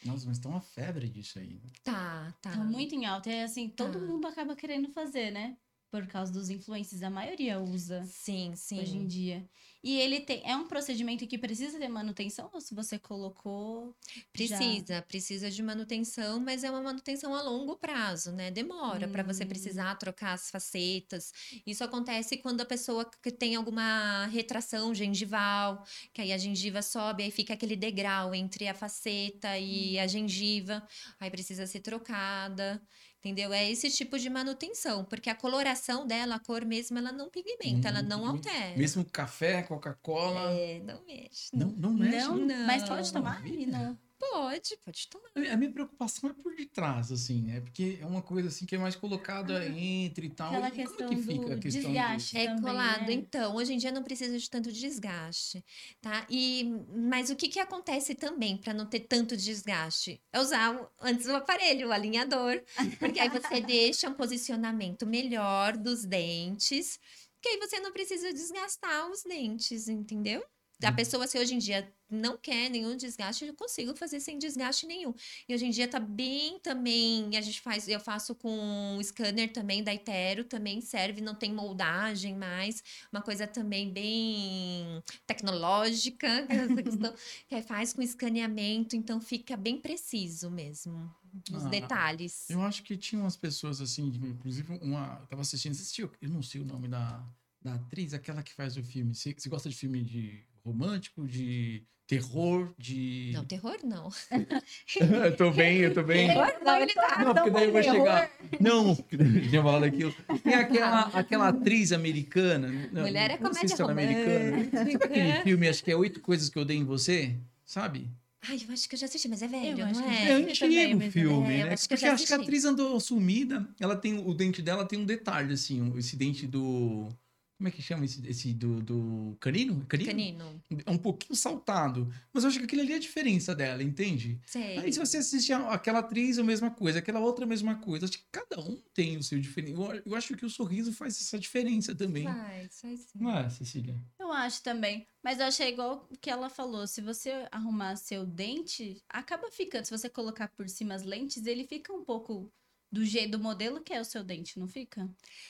[0.03, 1.53] Nossa, mas tá uma febre disso aí.
[1.63, 1.69] né?
[1.83, 2.51] Tá, tá.
[2.53, 3.29] Tá muito em alta.
[3.29, 4.05] É assim, todo Tá.
[4.05, 5.55] mundo acaba querendo fazer, né?
[5.91, 8.79] Por causa dos influencers, a maioria usa Sim, sim.
[8.79, 9.47] hoje em dia.
[9.87, 10.41] E ele tem.
[10.43, 13.95] É um procedimento que precisa ter manutenção ou se você colocou.
[14.35, 18.51] já- Precisa, precisa de manutenção, mas é uma manutenção a longo prazo, né?
[18.51, 19.47] Demora para você Hum.
[19.47, 21.31] precisar trocar as facetas.
[21.65, 27.23] Isso acontece quando a pessoa que tem alguma retração gengival, que aí a gengiva sobe,
[27.23, 30.85] aí fica aquele degrau entre a faceta e a gengiva,
[31.19, 32.81] aí precisa ser trocada.
[33.19, 33.51] Entendeu?
[33.51, 37.89] É esse tipo de manutenção, porque a coloração dela, a cor mesmo, ela não pigmenta,
[37.89, 38.49] ela Hum, não pigmenta.
[38.49, 38.77] altera.
[38.77, 40.51] Mesmo café, Coca-Cola.
[40.51, 41.49] É, não mexe.
[41.53, 42.15] Não, não mexe.
[42.27, 42.63] Não, né?
[42.65, 43.13] mas pode Não.
[43.13, 43.43] tomar?
[43.43, 43.97] Não.
[44.19, 45.27] Pode, pode tomar.
[45.35, 47.61] A minha- A minha preocupação é por detrás, assim, né?
[47.61, 50.47] Porque é uma coisa assim que é mais colocada entre e tal.
[50.55, 52.37] Aquela E como questão é que fica a do questão desgaste.
[52.37, 53.01] É também, colado.
[53.01, 53.13] né?
[53.13, 55.63] Então, hoje em dia não precisa de tanto desgaste,
[56.01, 56.25] tá?
[56.29, 56.63] E,
[56.95, 60.19] mas o que que acontece também para não ter tanto desgaste?
[60.33, 62.63] É usar o- antes o aparelho, o alinhador,
[62.99, 66.99] porque aí você deixa um posicionamento melhor dos dentes,
[67.39, 70.43] que aí você não precisa desgastar os dentes, entendeu?
[70.83, 70.95] A Uhum.
[70.95, 75.13] pessoa, se hoje em dia não quer nenhum desgaste, eu consigo fazer sem desgaste nenhum.
[75.49, 79.51] E hoje em dia tá bem também, a gente faz, eu faço com o scanner
[79.51, 86.83] também da Itero, também serve, não tem moldagem mais, uma coisa também bem tecnológica, essa
[86.83, 87.13] questão,
[87.47, 91.13] que aí faz com escaneamento, então fica bem preciso mesmo.
[91.51, 92.49] os Ah, detalhes.
[92.49, 95.17] Eu acho que tinha umas pessoas assim, inclusive uma.
[95.21, 96.11] Eu tava assistindo, assistiu?
[96.21, 97.23] Eu não sei o nome da,
[97.61, 99.13] da atriz, aquela que faz o filme.
[99.13, 103.31] Você, você gosta de filme de romântico, de terror, de.
[103.33, 104.09] Não, terror não.
[105.25, 106.27] eu tô bem, eu tô bem.
[106.27, 107.23] Terror não, ele tá.
[107.23, 107.97] Não, porque daí eu vou terror.
[107.97, 108.31] chegar.
[108.59, 108.95] Não,
[109.49, 110.13] tinha falado aquilo.
[110.43, 112.69] Tem aquela, aquela atriz americana.
[112.91, 114.49] não, Mulher é não sei se comédia ela americana.
[114.51, 114.77] romântica.
[114.77, 117.35] Sabe aquele filme, acho que é Oito Coisas que eu dei em você?
[117.65, 118.07] Sabe?
[118.49, 120.33] Ai, eu acho que eu já assisti, mas é velho, acho não É, é?
[120.35, 121.73] antigo mas- filme, é, eu né?
[121.73, 123.67] acho que eu Porque acho que a atriz andou sumida.
[123.79, 127.09] Ela tem, o dente dela tem um detalhe, assim, um- esse dente do.
[127.57, 129.83] Como é que chama esse, esse do, do canino?
[129.87, 130.61] canino?
[130.69, 130.83] Canino.
[130.85, 132.07] É um pouquinho saltado.
[132.31, 134.39] Mas eu acho que aquilo ali é a diferença dela, entende?
[134.45, 134.77] Sei.
[134.77, 138.05] Aí se você assiste a- aquela atriz, a mesma coisa, aquela outra, a mesma coisa.
[138.05, 139.71] Acho que cada um tem o seu diferente.
[139.73, 142.25] Eu, eu acho que o sorriso faz essa diferença também.
[142.25, 143.19] Faz, faz sim.
[143.19, 143.99] Não é, Cecília?
[144.19, 145.07] Eu acho também.
[145.23, 146.85] Mas eu achei igual o que ela falou.
[146.85, 149.85] Se você arrumar seu dente, acaba ficando.
[149.85, 152.51] Se você colocar por cima as lentes, ele fica um pouco
[152.91, 155.09] do jeito do modelo que é o seu dente, não fica?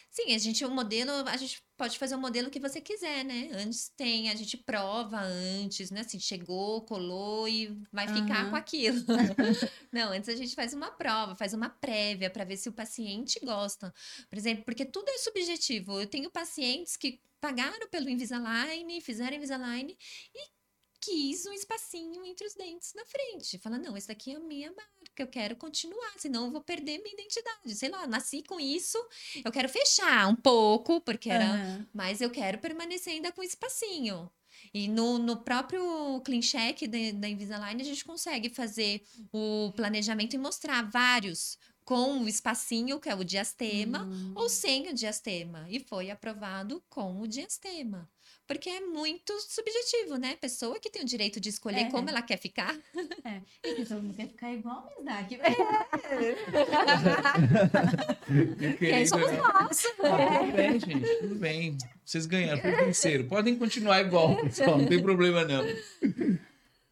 [0.10, 3.50] Sim, a gente, o modelo, a gente pode fazer o modelo que você quiser, né?
[3.54, 6.02] Antes tem, a gente prova antes, né?
[6.02, 9.04] Assim, chegou, colou e vai ficar com aquilo.
[9.92, 13.40] Não, antes a gente faz uma prova, faz uma prévia para ver se o paciente
[13.44, 13.94] gosta.
[14.30, 16.02] Por exemplo, porque tudo é subjetivo.
[16.02, 19.96] Eu tenho pacientes que pagaram pelo Invisalign, fizeram Invisalign
[20.34, 20.58] e
[21.00, 23.58] quis um espacinho entre os dentes na frente.
[23.60, 24.74] Fala, não, esse daqui é a minha
[25.18, 27.76] marca, eu quero continuar, senão eu vou perder minha identidade.
[27.76, 28.98] Sei lá, nasci com isso,
[29.44, 31.88] eu quero fechar um pouco, porque era Aham.
[31.94, 34.30] mas eu quero permanecer ainda com espacinho.
[34.74, 40.34] E no, no próprio Clean Check da, da Invisalign, a gente consegue fazer o planejamento
[40.36, 44.34] e mostrar vários com o espacinho, que é o diastema, Hum.
[44.36, 45.66] ou sem o diastema.
[45.70, 48.10] E foi aprovado com o diastema.
[48.48, 50.38] Porque é muito subjetivo, né?
[50.38, 51.92] Pessoa que tem o direito de escolher É.
[51.92, 52.74] como ela quer ficar.
[53.64, 55.38] E que todo mundo quer ficar igual a Misaki.
[58.80, 59.84] Quem somos nós?
[60.00, 61.16] Ah, tudo bem, gente.
[61.20, 61.78] Tudo bem.
[62.06, 63.28] Vocês ganharam, foi venceram.
[63.28, 64.78] Podem continuar igual, pessoal.
[64.78, 65.64] Não tem problema, não.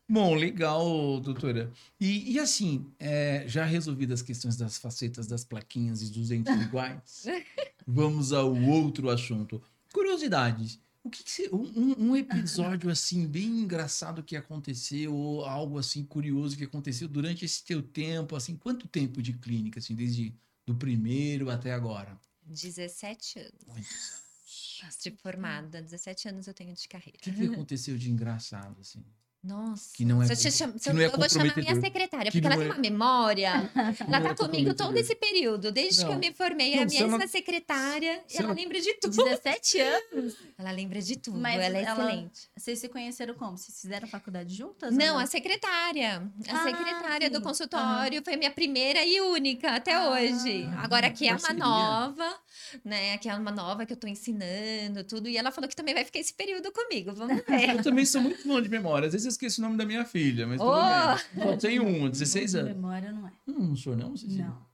[0.07, 1.71] Bom, legal, doutora.
[1.99, 6.53] E, e assim, é, já resolvidas as questões das facetas das plaquinhas e dos dentes
[6.61, 7.25] iguais,
[7.87, 9.61] vamos ao outro assunto.
[9.91, 10.79] Curiosidades.
[11.05, 16.03] O que, que você- um, um episódio assim bem engraçado que aconteceu, ou algo assim
[16.03, 20.33] curioso que aconteceu durante esse teu tempo, assim, quanto tempo de clínica, assim, desde
[20.65, 22.19] do primeiro até agora?
[22.43, 24.97] 17 anos Muitos anos.
[25.03, 25.79] de formada.
[25.81, 27.19] 17 anos eu tenho de carreira.
[27.19, 29.03] O que, que aconteceu de engraçado, assim?
[29.45, 29.89] Nossa.
[29.93, 32.41] Que não é Se eu, te que não é eu vou chamar minha secretária, Que
[32.41, 33.71] porque ela não tem é- uma memória.
[34.08, 36.19] Não Ela é tá comigo todo esse período, desde que eu Não.
[36.19, 36.75] me formei.
[36.75, 39.15] Não, a minha ela- ex-secretária, se ela ela- lembra de tudo.
[39.23, 40.36] 17 anos?
[40.58, 42.49] Ela lembra de tudo, Mas ela é ela- excelente.
[42.58, 43.58] Vocês se conheceram como?
[43.58, 44.93] Vocês fizeram faculdade juntas?
[44.95, 46.23] Não, a secretária.
[46.47, 47.43] A Ah, secretária do sim.
[47.43, 50.65] consultório foi minha primeira e única até Ah, hoje.
[50.77, 52.36] Agora aqui é uma nova,
[52.84, 53.13] né?
[53.13, 55.27] Aqui é uma nova que eu tô ensinando, tudo.
[55.27, 57.13] E ela falou que também vai ficar esse período comigo.
[57.13, 57.69] Vamos ver.
[57.77, 59.08] Eu também sou muito bom de memória.
[59.08, 61.36] Às vezes eu esqueço o nome da minha filha, mas tudo Oh!
[61.39, 61.52] bem.
[61.52, 62.74] Só tenho um, 16 De anos.
[62.76, 63.32] memória não é.
[63.48, 64.45] Hum, não sou não, Cecília?
[64.45, 64.65] Não.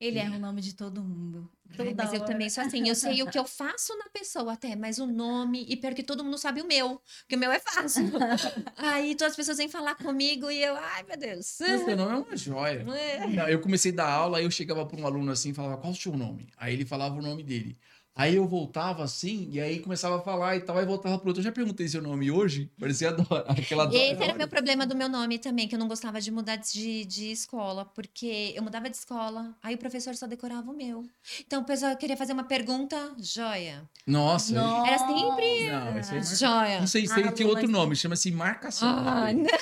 [0.00, 1.50] Ele erra o nome de todo mundo.
[1.76, 2.30] Toda mas eu hora.
[2.32, 5.66] também sou assim, eu sei o que eu faço na pessoa até, mas o nome,
[5.68, 8.04] e pior que todo mundo sabe o meu, porque o meu é fácil.
[8.76, 11.56] Aí todas as pessoas vêm falar comigo e eu, ai meu Deus.
[11.60, 12.86] Mas teu nome é uma joia.
[12.96, 13.26] É.
[13.26, 15.76] Não, eu comecei a dar aula, aí eu chegava para um aluno assim e falava,
[15.78, 16.46] qual o seu nome?
[16.56, 17.76] Aí ele falava o nome dele.
[18.18, 21.40] Aí eu voltava assim, e aí começava a falar e tal, aí voltava pro outro.
[21.40, 23.96] Eu já perguntei seu nome hoje, parecia Dora, aquela Dora.
[23.96, 26.56] Esse era o meu problema do meu nome também, que eu não gostava de mudar
[26.56, 31.04] de, de escola, porque eu mudava de escola, aí o professor só decorava o meu.
[31.46, 33.88] Então o pessoal queria fazer uma pergunta, joia.
[34.04, 34.52] Nossa.
[34.52, 34.88] Nossa.
[34.88, 36.80] Era sempre Não, é marca- joia.
[36.80, 38.88] Não sei se Ah, tem outro mas- nome, chama-se marcação.
[38.88, 39.46] Ah, não.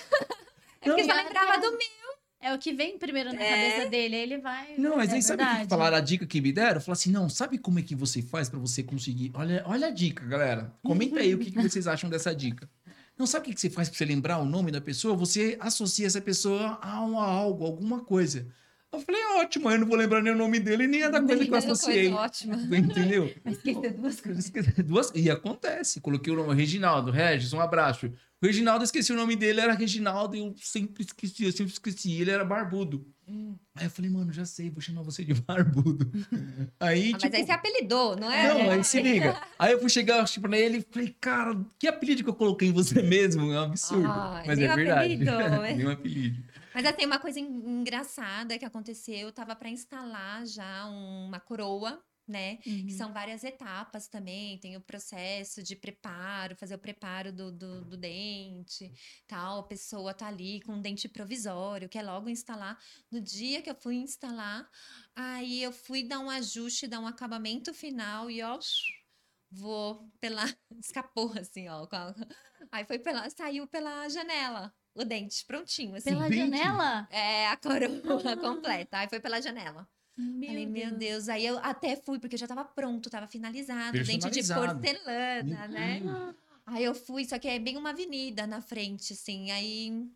[0.83, 1.17] É porque Não.
[1.17, 1.96] só lembrava do meu.
[2.47, 4.75] É o que vem primeiro na cabeça dele, aí ele vai.
[4.79, 6.81] Não, mas é aí sabe o que falaram a dica que me deram?
[6.81, 9.33] Falaram assim, não, sabe como é que você faz pra você conseguir?
[9.35, 10.73] Olha, olha a dica, galera.
[10.83, 12.69] Comenta aí o que, que vocês acham dessa dica.
[13.19, 15.17] Não sabe o que você faz pra você lembrar o nome da pessoa?
[15.17, 18.47] Você associa essa pessoa a, um- a algo, alguma coisa.
[18.93, 21.45] Eu falei, ótimo, eu não vou lembrar nem o nome dele, nem a da coisa
[21.45, 22.05] que eu associei.
[22.11, 22.57] coisa, ótima.
[22.77, 23.35] Entendeu?
[23.45, 24.45] Esqueceu duas coisas.
[24.45, 25.13] Esqueci- Duas...
[25.15, 26.01] E acontece.
[26.01, 28.11] Coloquei o nome Reginaldo, Regis, um abraço.
[28.43, 31.73] O Reginaldo, eu esqueci o nome dele, era Reginaldo, e eu sempre esqueci, eu sempre
[31.73, 32.13] esqueci.
[32.21, 33.07] Ele era barbudo.
[33.27, 33.57] Hum.
[33.75, 36.11] Aí eu falei, mano, já sei, vou chamar você de barbudo.
[36.79, 37.37] Aí, Ah, mas tipo.
[37.37, 38.49] aí você apelidou, não é?
[38.55, 39.41] Não, aí se liga.
[39.59, 42.73] Aí eu fui chegar, tipo, nele e falei, cara, que apelido que eu coloquei em
[42.73, 43.51] você mesmo?
[43.53, 44.07] É um absurdo.
[44.09, 45.01] Ai, Mas é um verdade.
[45.15, 45.31] apelido,
[45.65, 45.75] é.
[45.75, 46.45] Nenhum apelido.
[46.75, 51.99] Mas assim, uma coisa en- engraçada que aconteceu, eu tava para instalar já uma coroa
[52.27, 52.59] né?
[52.67, 52.87] Uhum.
[52.87, 54.59] Que são várias etapas também.
[54.59, 58.93] Tem o processo de preparo, fazer o preparo do, do, do dente,
[59.27, 59.61] tal.
[59.61, 62.79] A pessoa tá ali com um dente provisório, quer logo instalar.
[63.11, 64.69] No dia que eu fui instalar,
[65.15, 68.59] aí eu fui dar um ajuste, dar um acabamento final e ó,
[69.51, 70.45] vou pela.
[70.81, 71.87] Escapou assim, ó.
[72.73, 73.29] Aí foi pela.
[73.31, 74.75] Saiu pela janela.
[74.95, 76.11] O dente prontinho, assim.
[76.11, 76.37] Pela dente?
[76.37, 77.07] janela?
[77.11, 78.99] É, a coroa completa.
[78.99, 79.87] Aí foi pela janela.
[80.17, 81.29] Meu Falei, meu Deus.
[81.29, 83.93] Aí eu até fui, porque já tava pronto, tava finalizado.
[83.93, 86.01] Dente de porcelana, né?
[86.03, 86.35] Hum.
[86.67, 89.51] Aí eu fui, só que é bem uma avenida na frente, assim.
[89.51, 90.09] Aí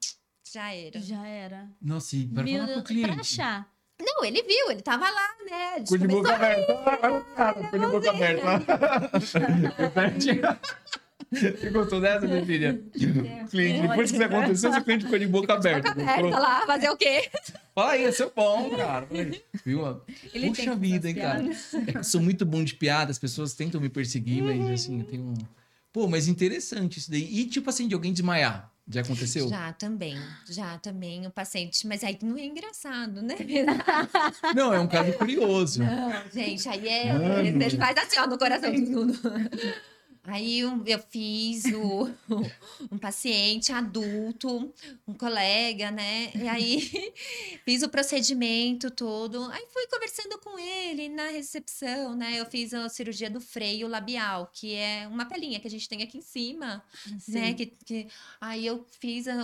[0.52, 1.00] já era.
[1.00, 1.70] Já era.
[1.80, 3.10] Nossa, e para Meu falar pro Deus, cliente.
[3.12, 3.72] Pra achar.
[4.00, 5.78] Não, ele viu, ele tava lá, né?
[5.78, 7.62] Gente Ficou de boca aberta.
[7.64, 8.60] Ficou de boca aberta.
[11.32, 12.82] Você gostou dessa, minha filha?
[13.50, 15.94] Cliente, depois que isso aconteceu, seu cliente ficou de boca aberta.
[15.94, 17.30] Boca aberta lá, fazer o quê?
[17.72, 19.06] Fala aí, é bom, cara.
[19.06, 19.42] Fala aí.
[19.64, 20.02] Viu?
[20.48, 21.44] Puxa vida, hein, cara.
[21.94, 25.22] É sou muito bom de piada, as pessoas tentam me perseguir, mas assim, eu tenho
[25.22, 25.34] um.
[25.92, 27.22] Pô, mas interessante isso daí.
[27.22, 28.70] E tipo assim, de alguém desmaiar.
[28.92, 29.48] Já aconteceu?
[29.48, 30.18] Já também,
[30.48, 31.86] já também o paciente.
[31.86, 33.36] Mas aí não é engraçado, né?
[34.52, 35.80] Não, é um caso curioso.
[35.80, 37.46] Não, gente, aí é.
[37.46, 38.72] Ele faz assim, ó, no coração.
[40.30, 42.08] Aí um- eu fiz o,
[42.90, 44.72] um paciente adulto,
[45.06, 46.30] um colega, né?
[46.34, 46.80] E aí
[47.64, 49.44] fiz o procedimento todo.
[49.50, 52.38] Aí fui conversando com ele na recepção, né?
[52.38, 56.02] Eu fiz a cirurgia do freio labial, que é uma pelinha que a gente tem
[56.02, 56.82] aqui em cima,
[57.28, 57.48] né?
[57.48, 57.54] Sim.
[57.54, 58.06] Que, que-
[58.40, 59.34] aí eu fiz a,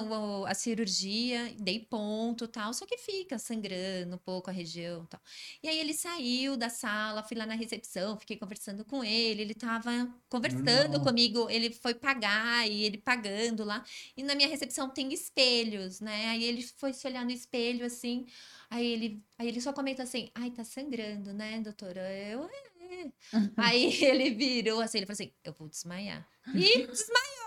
[0.48, 5.20] a cirurgia, dei ponto tal, só que fica sangrando um pouco a região tal.
[5.62, 9.54] E aí ele saiu da sala, fui lá na recepção, fiquei conversando com ele, ele
[9.54, 11.00] tava conversando Normal.
[11.00, 13.84] comigo, ele foi pagar e ele pagando lá.
[14.16, 16.28] E na minha recepção tem espelhos, né?
[16.28, 18.26] Aí ele foi se olhar no espelho assim,
[18.70, 23.10] aí ele, aí ele só comenta assim: "Ai, tá sangrando, né, doutora?" Eu "É."
[23.56, 26.26] Aí ele virou assim, ele falou assim: "Eu vou desmaiar".
[26.54, 27.45] E desmaiou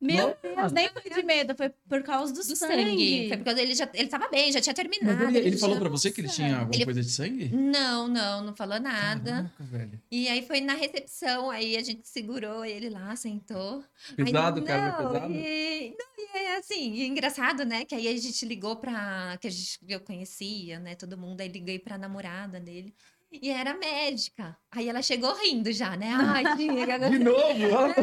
[0.00, 2.74] Meu Deus, nem foi de medo, foi por causa do, do sangue.
[2.84, 3.28] sangue.
[3.28, 5.24] Foi porque ele já ele tava bem, já tinha terminado.
[5.24, 7.48] Mas ele, ele falou pra você que ele tinha alguma Ele- coisa de sangue?
[7.48, 9.30] Não, não, não falou nada.
[9.56, 10.00] Caraca, velho.
[10.10, 13.82] E aí foi na recepção, aí a gente segurou ele lá, sentou.
[14.14, 15.32] Pesado, aí, cara, não, pesado.
[15.32, 17.84] E, não, e é assim, e engraçado, né?
[17.86, 19.38] Que aí a gente ligou pra.
[19.40, 20.94] Que a gente, eu conhecia, né?
[20.96, 22.94] Todo mundo, aí liguei pra namorada dele.
[23.32, 24.54] E era médica.
[24.70, 26.12] Aí ela chegou rindo já, né?
[26.14, 26.68] Ai, De
[27.24, 27.94] novo?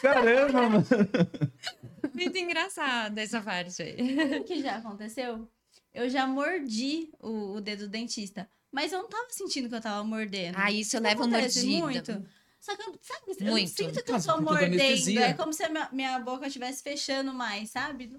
[0.00, 0.86] Caramba, mano.
[2.14, 4.16] muito engraçada essa parte aí.
[4.16, 5.48] Sabe o que já aconteceu?
[5.92, 8.48] Eu já mordi o, o dedo do dentista.
[8.72, 10.54] Mas eu não tava sentindo que eu tava mordendo.
[10.56, 12.12] Ah, isso eu Não levo acontece mordida.
[12.14, 12.30] muito.
[12.60, 13.60] Só que eu, sabe, eu Muito.
[13.62, 14.74] não sinto que eu conta da mordendo.
[14.74, 15.26] anestesia.
[15.28, 18.14] É como se a minha, minha boca estivesse fechando mais, sabe?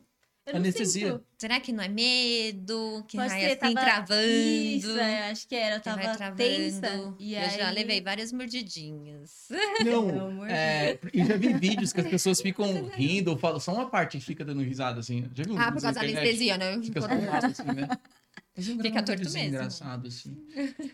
[0.46, 1.12] Eu não Anestesia.
[1.12, 1.24] sinto.
[1.38, 3.06] Será que não é medo?
[3.08, 4.22] Que Pode ser, assim tava- travando?
[4.22, 5.76] Isso, é, acho que era.
[5.76, 6.38] Eu que vai tava travando.
[6.38, 7.16] tensa.
[7.20, 7.58] E eu aí...
[7.58, 9.48] já levei várias mordidinhas.
[9.86, 13.90] Não, é, eu já vi vídeos que as pessoas ficam rindo ou falam só uma
[13.90, 15.30] parte que fica dando risada, assim.
[15.36, 15.58] Já viu?
[15.58, 16.82] Ah, por causa da anestesia, né?
[16.82, 17.88] Fica só um laço, assim, né?
[18.58, 19.40] Eu Fica um torto mesmo.
[19.40, 20.38] engraçado, assim.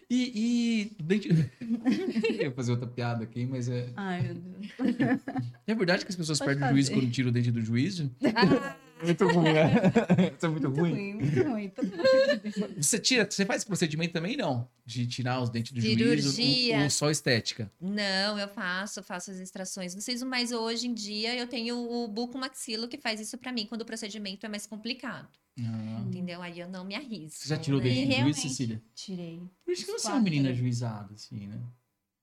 [0.09, 1.29] E, e dente...
[1.29, 3.87] eu ia fazer outra piada aqui, mas é...
[3.95, 5.21] Ai, meu Deus.
[5.65, 7.01] É verdade que as pessoas Pode perdem o juízo fazer.
[7.01, 8.11] quando tiram o dente do juízo?
[8.35, 9.71] Ah, Muito ruim, né?
[10.35, 10.91] Isso é muito, Muito ruim.
[10.91, 11.71] ruim, muito ruim.
[11.77, 14.67] Mundo- Você tira, você faz esse procedimento também, não?
[14.85, 16.17] De tirar os dentes do Cirurgia.
[16.31, 17.71] juízo ou, ou só estética?
[17.79, 19.93] não, eu faço, faço as extrações.
[19.93, 23.65] Não sei, mas hoje em dia eu tenho o bucomaxilo que faz isso pra mim
[23.65, 25.27] quando o procedimento é mais complicado.
[25.59, 26.03] Ah.
[26.05, 26.41] Entendeu?
[26.41, 27.39] Aí eu não me arrisco.
[27.43, 27.89] Você já tirou o né?
[27.89, 28.41] dente do juízo, realmente.
[28.41, 28.81] Cecília?
[28.93, 29.41] Tirei.
[29.65, 31.59] Por isso que você é uma menina juizada, assim, né?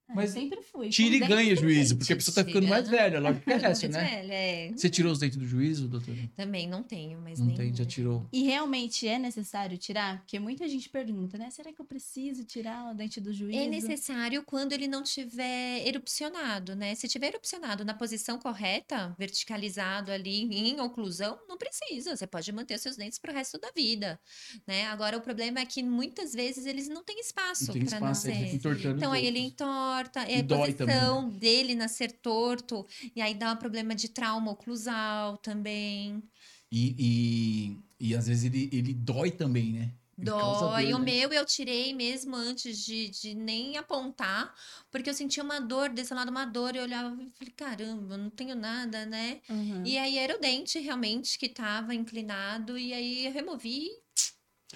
[0.08, 0.88] Mas eu sempre fui.
[0.90, 3.56] Tira e ganha dente juízo, porque a pessoa tá ficando mais velha, lógico que é
[3.64, 4.04] essa, né?
[4.04, 6.14] velho, é, Você tirou os dentes do juízo, doutor?
[6.36, 7.56] Também não tenho, mas Não nem.
[7.56, 8.26] tem, já tirou.
[8.32, 10.18] E realmente é necessário tirar?
[10.18, 11.48] Porque muita gente pergunta, né?
[11.50, 13.58] Será que eu preciso tirar o dente do juízo?
[13.58, 16.94] É necessário quando ele não tiver erupcionado, né?
[16.94, 22.14] Se tiver erupcionado na posição correta, verticalizado ali em oclusão, não precisa.
[22.16, 24.20] Você pode manter os seus dentes para o resto da vida,
[24.66, 24.84] né?
[24.86, 28.34] Agora o problema é que muitas vezes eles não têm espaço Não tem espaço, ele
[28.34, 28.54] fica nascer.
[28.56, 29.54] entortando Então os aí ele outros.
[29.94, 31.22] Entorta, é E a dói também, né?
[31.22, 36.22] posição dele nascer torto, e aí dá um problema de trauma oclusal também.
[36.70, 39.94] E, e, e às vezes ele, ele dói também, né?
[40.16, 40.86] Ele Dói.
[40.86, 41.04] dor, o né?
[41.04, 44.54] meu eu tirei mesmo antes de, de nem apontar,
[44.90, 48.16] porque eu sentia uma dor desse lado, uma dor, e eu olhava e falei, caramba,
[48.16, 49.40] não tenho nada, né?
[49.48, 49.84] Uhum.
[49.84, 53.88] E aí era o dente realmente que tava inclinado, e aí eu removi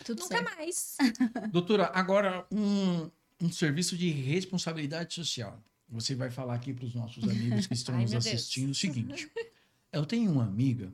[0.05, 0.57] Tudo nunca certo.
[0.57, 0.97] mais.
[1.53, 3.11] Doutora, agora um,
[3.41, 5.63] um serviço de responsabilidade social.
[5.89, 8.35] Você vai falar aqui para os nossos amigos que estão Ai, nos meu Deus.
[8.35, 9.31] assistindo o seguinte.
[9.93, 10.93] Eu tenho uma amiga,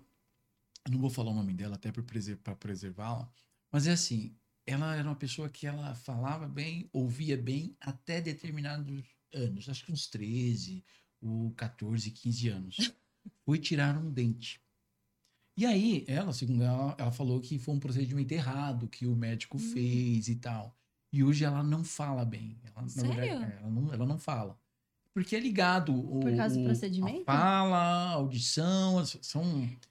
[0.88, 3.28] não vou falar o nome dela até para preservá-la,
[3.72, 4.36] mas é assim,
[4.66, 9.92] ela era uma pessoa que ela falava bem, ouvia bem até determinados anos, acho que
[9.92, 10.84] uns 13,
[11.20, 12.92] ou 14, 15 anos.
[13.44, 14.60] Foi tirar um dente.
[15.56, 19.56] E aí, ela, segundo ela, ela falou que foi um procedimento errado que o médico
[19.56, 19.60] Hum.
[19.72, 20.76] fez e tal.
[21.14, 22.58] E hoje ela não fala bem.
[22.64, 23.14] Ela, Sério?
[23.14, 24.58] verdade, é, ela, não, ela não fala.
[25.14, 27.22] Porque é ligado o, Por causa do o- procedimento?
[27.28, 29.44] A fala, a audição, são...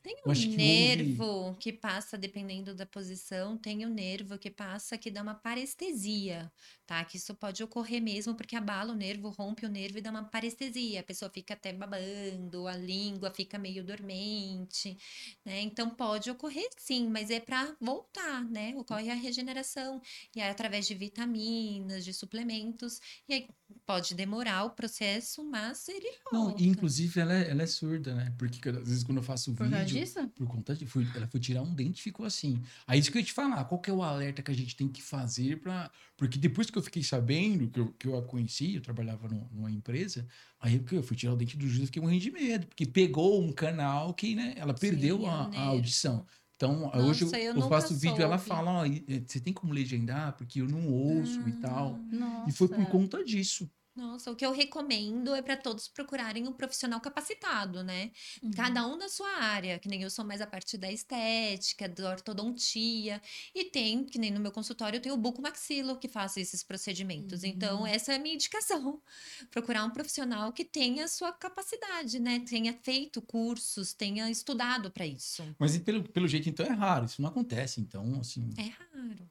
[0.04, 4.98] Tem um que houve- nervo que passa, dependendo da posição, tem um nervo que passa
[4.98, 6.52] que dá uma parestesia,
[6.86, 7.06] tá?
[7.06, 10.26] Que isso pode ocorrer mesmo porque abala o nervo, rompe o nervo e dá uma
[10.26, 11.00] parestesia.
[11.00, 14.98] A pessoa fica até babando, a língua fica meio dormente,
[15.46, 15.62] né?
[15.62, 18.74] Então pode ocorrer sim, mas é para voltar, né?
[18.76, 20.02] Ocorre a regeneração
[20.36, 23.00] e aí através de vitaminas, de suplementos,
[23.30, 23.48] e aí
[23.86, 25.13] pode demorar o processo,
[25.50, 28.34] mas ele Não, e inclusive ela é, ela é surda, né?
[28.38, 30.00] Porque às vezes quando eu faço Por causa vídeo...
[30.00, 30.28] disso?
[30.30, 30.86] Por conta de.
[30.86, 32.62] Foi, ela foi tirar um dente e ficou assim.
[32.88, 34.76] Aí isso que eu ia te falar, qual que é o alerta que a gente
[34.76, 38.22] tem que fazer para Porque depois que eu fiquei sabendo que eu, que eu a
[38.24, 40.28] conheci, eu trabalhava num- numa empresa,
[40.60, 43.42] aí eu fui tirar o dente do juiz, eu fiquei morrendo de medo, porque pegou
[43.44, 46.26] um canal que, né, ela perdeu Sim, a, a audição.
[46.56, 48.50] Então, hoje eu, Nossa, eu eu faço vídeo, ela soube.
[48.50, 50.34] fala, ó, e- e você tem como legendar?
[50.38, 52.00] Porque eu não ouço e tal.
[52.12, 52.50] Nossa.
[52.50, 53.70] E foi por conta disso.
[53.96, 58.12] Nossa, o que eu recomendo é para todos procurarem um profissional capacitado, né?
[58.42, 58.50] Uhum.
[58.52, 62.10] Cada um da sua área, que nem eu sou mais a parte da estética, da
[62.10, 63.22] ortodontia,
[63.54, 67.44] e tem, que nem no meu consultório, eu tenho o bucomaxilo que faça esses procedimentos.
[67.44, 67.88] Então, Uhum.
[67.88, 69.00] essa é a minha indicação.
[69.52, 72.40] Procurar um profissional que tenha a sua capacidade, né?
[72.40, 75.44] Tenha feito cursos, tenha estudado para isso.
[75.60, 77.06] Mas pelo, pelo jeito, então, é raro.
[77.06, 77.80] Isso não acontece.
[77.80, 78.50] Então, assim.
[78.58, 79.30] É raro.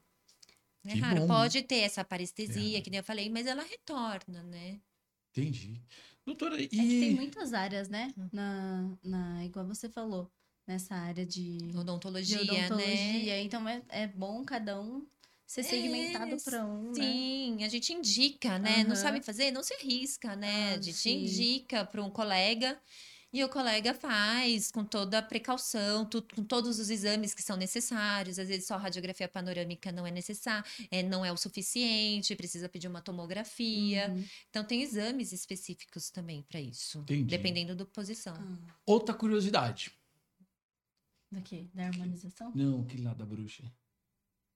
[0.85, 1.19] É Que raro.
[1.19, 1.27] bom, né?
[1.27, 2.81] Pode ter essa parestesia, É.
[2.81, 4.79] que nem eu falei, mas ela retorna, né?
[5.31, 5.81] Entendi.
[6.25, 6.65] Doutora, e.
[6.65, 8.13] É tem muitas áreas, né?
[8.17, 8.29] Hum.
[8.31, 10.31] Na, na, igual você falou,
[10.67, 13.33] nessa área de, de Odontologia, odontologia.
[13.35, 13.41] né?
[13.41, 15.05] Então é, é bom cada um
[15.45, 16.95] ser segmentado É, para um, né?
[16.95, 18.83] Sim, a gente indica, né?
[18.83, 18.95] Não Aham.
[18.95, 20.73] sabe fazer, não se arrisca, né?
[20.73, 21.23] Ah, a gente sim.
[21.23, 22.79] indica para um colega
[23.33, 27.57] e o colega faz com toda a precaução, tu- com todos os exames que são
[27.57, 28.37] necessários.
[28.37, 32.87] Às vezes só radiografia panorâmica não é necessária, é, não é o suficiente, precisa pedir
[32.87, 34.09] uma tomografia.
[34.09, 34.23] Uhum.
[34.51, 37.23] Então tem exames específicos também para isso, Entendi.
[37.23, 38.35] dependendo da posição.
[38.37, 39.91] Ah, Outra curiosidade.
[41.31, 42.51] daqui, da harmonização?
[42.53, 43.63] Não, aquele lá da bruxa.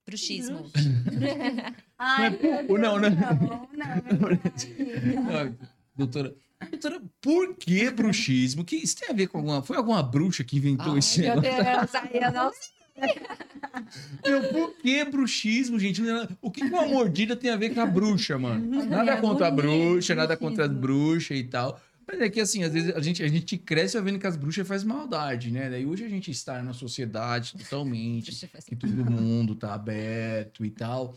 [0.06, 0.72] Bruxismo.
[1.98, 2.30] Ai,
[2.70, 3.10] Não é não, né?
[3.10, 5.36] Não, não, não.
[5.36, 5.56] Ai, doutora,
[5.96, 6.36] doutora,
[7.22, 8.66] por que bruxismo?
[8.66, 9.62] Que isso tem a ver com alguma.
[9.62, 11.40] Foi alguma bruxa que inventou Ai, esse meu?
[11.40, 12.52] Deus, ai, eu não
[14.26, 16.02] Meu, por que bruxismo, gente?
[16.42, 18.86] O que uma mordida tem a ver com a bruxa, mano?
[18.86, 21.80] Nada É contra a bruxa, nada contra as bruxas e tal.
[22.08, 24.66] Mas é que assim, às vezes a gente, a gente cresce vendo que as bruxas
[24.66, 25.70] fazem maldade, né?
[25.70, 28.32] Daí hoje a gente está na sociedade totalmente,
[28.66, 31.14] que todo mundo tá aberto e tal.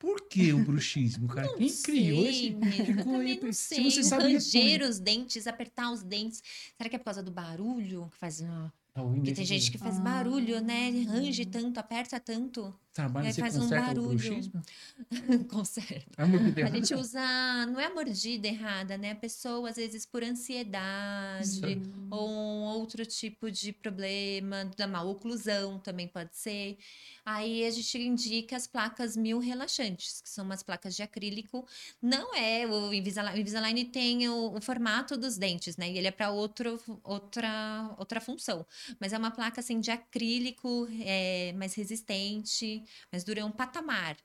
[0.00, 1.46] Por que o bruxismo, cara?
[1.46, 2.56] Não Quem sei, criou esse.
[2.86, 6.42] ficou aí, não se você sabe, ranger os dentes, apertar os dentes.
[6.74, 8.40] Será que é por causa do barulho que faz?
[8.42, 10.00] ah, Porque tem gente que faz Ah.
[10.00, 10.88] barulho, né?
[11.06, 12.74] Range tanto, aperta tanto.
[12.92, 14.18] Trabalha, você faz um conserta o barulho.
[14.18, 14.62] bruxismo?
[15.48, 16.10] Conserta.
[16.18, 19.12] É uma coisa A gente usa, não é a mordida errada, né?
[19.12, 21.82] A pessoa, às vezes, por ansiedade, Sim.
[22.10, 26.78] ou um outro tipo de problema, da má oclusão também pode ser.
[27.24, 31.64] Aí a gente indica as placas mil relaxantes, que são umas placas de acrílico.
[32.02, 35.88] Não é o Invisalign, o Invisalign tem o, o formato dos dentes, né?
[35.90, 38.66] E ele é para outra, outra função.
[38.98, 42.79] Mas é uma placa assim de acrílico, é, mais resistente,
[43.12, 44.16] mas dura um patamar.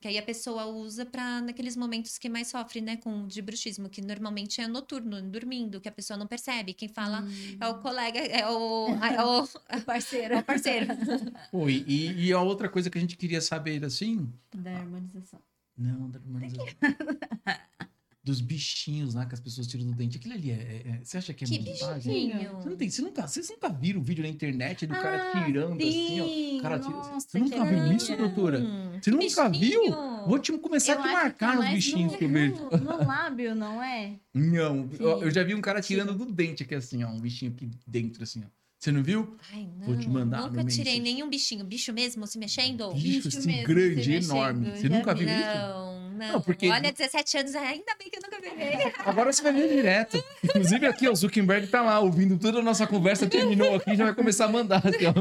[0.00, 3.88] Que aí a pessoa usa para naqueles momentos que mais sofre, né, com de bruxismo,
[3.88, 6.74] que normalmente é noturno, dormindo, que a pessoa não percebe.
[6.74, 7.24] Quem fala
[7.60, 10.34] é o colega, é o, é o, O parceiro.
[10.34, 10.86] é o parceiro.
[11.52, 14.28] Pô, e, e- e a outra coisa que a gente queria saber, assim...
[14.52, 15.40] Da harmonização.
[15.78, 16.66] Não, da harmonização.
[18.24, 20.16] Dos bichinhos lá que as pessoas tiram do dente.
[20.16, 20.54] Aquilo ali é...
[20.54, 22.28] é- é- você acha que é Que montagem?
[22.28, 22.56] bichinho.
[22.60, 25.44] Você não tem, você nunca, vocês nunca viram o vídeo na internet do cara Ah,
[25.44, 26.24] tirando assim, ó?
[26.24, 28.60] sim, Cara, tira- nossa, você nunca que viu isso, doutora?
[28.60, 29.80] Você que nunca viu?
[29.80, 29.96] bichinho.
[30.28, 32.54] Vou te começar Eu a te marcar mais bichinhos no, que eu vejo.
[32.80, 34.12] no, lábio, não é?
[34.32, 37.08] Não, eu, eu já vi um cara tirando do dente aqui assim, ó.
[37.10, 38.48] Um bichinho aqui dentro, assim, ó.
[38.78, 39.36] Você não viu?
[39.52, 39.86] Ai, não.
[39.86, 41.64] Vou te mandar Nunca tirei nenhum bichinho.
[41.64, 42.92] Bicho mesmo se mexendo?
[42.92, 44.76] Bicho, Bicho assim, grande, enorme.
[44.76, 45.24] Você nunca vi.
[45.24, 45.42] viu isso?
[46.22, 46.32] Não, não.
[46.34, 48.52] Não, porque- Olha, 17 anos, ainda bem que eu nunca vi.
[49.04, 50.22] Agora você vai ver direto.
[50.42, 54.04] Inclusive aqui, ó, o Zuckerberg tá lá ouvindo toda a nossa conversa, terminou aqui, já
[54.04, 55.12] vai começar a mandar assim, ó,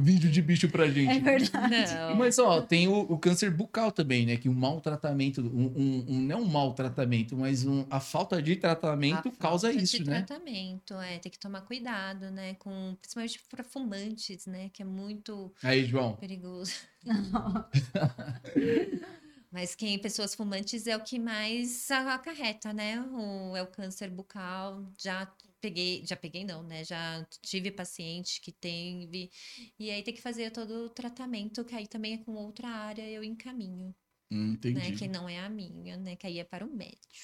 [0.00, 1.10] vídeo de bicho pra gente.
[1.16, 1.94] É verdade.
[1.94, 2.14] Não.
[2.16, 4.36] Mas, ó, tem o, o câncer bucal também, né?
[4.36, 9.28] Que um maltratamento, um, um, um- não um maltratamento, mas um- a falta de tratamento
[9.28, 10.22] A causa falta isso, de né?
[10.22, 15.52] tratamento, é, tem que tomar cuidado, né, com principalmente para fumantes, né, que é muito
[15.62, 16.14] Aí, João.
[16.16, 16.72] perigoso.
[19.54, 23.00] Mas quem pessoas fumantes é o que mais acarreta, né?
[23.00, 24.92] O, é o câncer bucal.
[24.98, 26.82] Já peguei, já peguei não, né?
[26.82, 29.30] Já tive paciente que teve
[29.78, 33.08] e aí tem que fazer todo o tratamento, que aí também é com outra área
[33.08, 33.94] eu encaminho,
[34.28, 34.74] Hum, entendi.
[34.90, 34.90] né?
[34.98, 36.16] Que não é a minha, né?
[36.16, 37.14] Que aí é para o médico.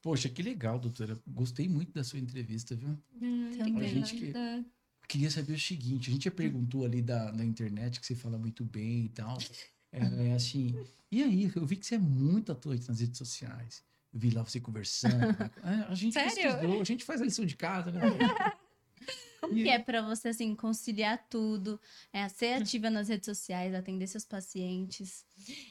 [0.00, 1.20] Poxa, que legal, doutora.
[1.26, 2.98] Gostei muito da sua entrevista, viu?
[3.58, 4.02] Também.
[4.02, 4.32] gente que-
[5.06, 8.38] Queria saber o seguinte: a gente já perguntou ali da, da internet que você fala
[8.38, 9.36] muito bem e tal.
[10.00, 10.78] É assim,
[11.10, 11.50] e aí?
[11.54, 13.82] Eu vi que você é muito atuante nas redes sociais.
[14.12, 15.14] Eu vi lá você conversando.
[15.64, 16.34] É, a gente Sério?
[16.34, 18.00] pesquisou, a gente faz a lição de casa, né?
[19.40, 21.80] Como que é pra você, assim, conciliar tudo?
[22.12, 25.24] É, ser ativa nas redes sociais, atender seus pacientes.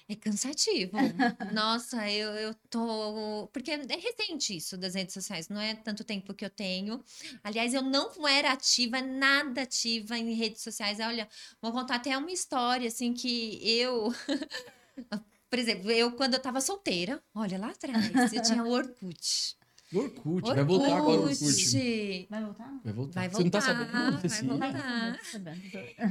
[0.08, 0.96] É cansativo.
[1.54, 3.50] Nossa, eu, eu tô.
[3.52, 7.04] Porque é recente isso das redes sociais, não é tanto tempo que eu tenho.
[7.44, 11.00] Aliás, eu não era ativa, nada ativa em redes sociais.
[11.00, 11.28] Olha,
[11.62, 14.14] vou contar até uma história, assim, que eu.
[15.50, 19.58] Por exemplo, eu, quando eu tava solteira, olha lá atrás, eu tinha o Orkut.
[19.94, 21.44] Orkut, vai voltar agora o Orkut.
[21.46, 22.28] Orkut.
[22.30, 22.80] Vai voltar?
[22.84, 23.20] Vai voltar.
[23.22, 24.18] Vai Você não tá voltar, sabendo?
[24.20, 24.48] vai Sim.
[24.48, 25.20] voltar.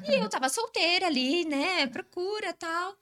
[0.09, 1.87] E eu tava solteira ali, né?
[1.89, 2.97] Procura tal.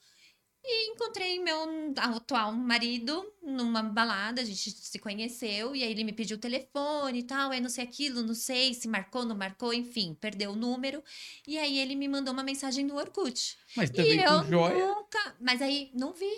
[0.64, 1.58] E encontrei meu
[1.96, 7.18] atual marido numa balada, a gente se conheceu, e aí ele me pediu o telefone
[7.18, 10.56] e tal, aí não sei aquilo, não sei se marcou, não marcou, enfim, perdeu o
[10.56, 11.02] número.
[11.48, 13.58] E aí ele me mandou uma mensagem no Orkut.
[13.76, 14.86] Mas E também eu com joia.
[14.86, 15.36] nunca.
[15.40, 16.30] Mas aí não vi.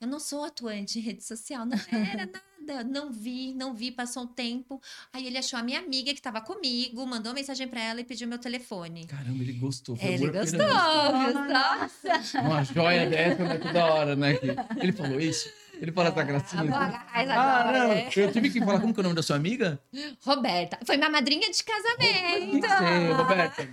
[0.00, 2.84] Eu não sou atuante em rede social, não era nada.
[2.84, 4.78] Não vi, não vi, passou um tempo.
[5.10, 8.28] Aí ele achou a minha amiga que estava comigo, mandou mensagem para ela e pediu
[8.28, 9.06] meu telefone.
[9.06, 9.96] Caramba, ele gostou.
[9.96, 10.58] Foi Ele gostou, vista.
[10.58, 12.40] gostou.
[12.42, 13.56] Uma joia dessa, né?
[13.58, 14.34] Toda hora, né?
[14.76, 15.50] Ele falou isso?
[15.80, 16.62] Ele fala essa gracinha.
[16.62, 16.72] assim.
[16.72, 18.04] agarrar essa Ah, joia.
[18.04, 18.22] não.
[18.24, 19.80] Eu tive que falar como que é o nome da sua amiga?
[20.20, 20.78] Roberta.
[20.84, 22.68] Foi minha madrinha de casamento.
[22.68, 23.68] ser, Roberta.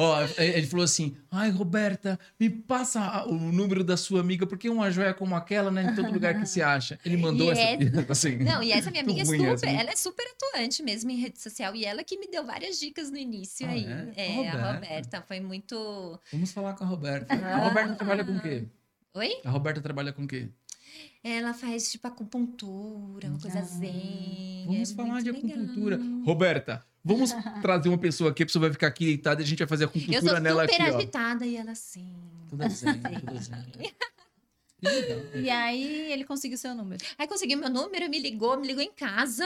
[0.00, 4.90] Ó, ele falou assim: ai, Roberta, me passa o número da sua amiga, porque uma
[4.92, 5.90] joia como aquela, né?
[5.90, 6.98] Em todo lugar que se acha.
[7.04, 8.06] Ele mandou E essa.
[8.12, 9.74] Assim, Não, e essa minha amiga é super, essa, né?
[9.74, 13.10] ela é super atuante mesmo em rede social e ela que me deu várias dicas
[13.10, 13.84] no início Ah, aí.
[13.84, 14.12] é?
[14.16, 14.72] É, A a Roberta.
[14.74, 16.20] Roberta foi muito.
[16.32, 17.34] Vamos falar com a Roberta.
[17.34, 18.64] A Roberta trabalha com o quê?
[19.14, 19.32] Oi?
[19.44, 20.48] A Roberta trabalha com o quê?
[21.22, 24.64] Ela faz tipo acupuntura, uma coisa Ah, zen.
[24.66, 25.62] Vamos é falar de muito legal.
[25.64, 26.00] acupuntura.
[26.24, 27.30] Roberta, vamos
[27.62, 29.84] trazer uma pessoa aqui, a pessoa vai ficar aqui deitada e a gente vai fazer
[29.84, 30.96] Eu sou acupuntura nela super aqui, ó.
[30.96, 32.14] agitada e ela assim.
[32.48, 33.64] Toda zen, toda zen.
[34.80, 35.18] Legal.
[35.42, 37.04] E aí ele conseguiu seu número.
[37.18, 39.44] Aí conseguiu meu número, me ligou, me ligou em casa.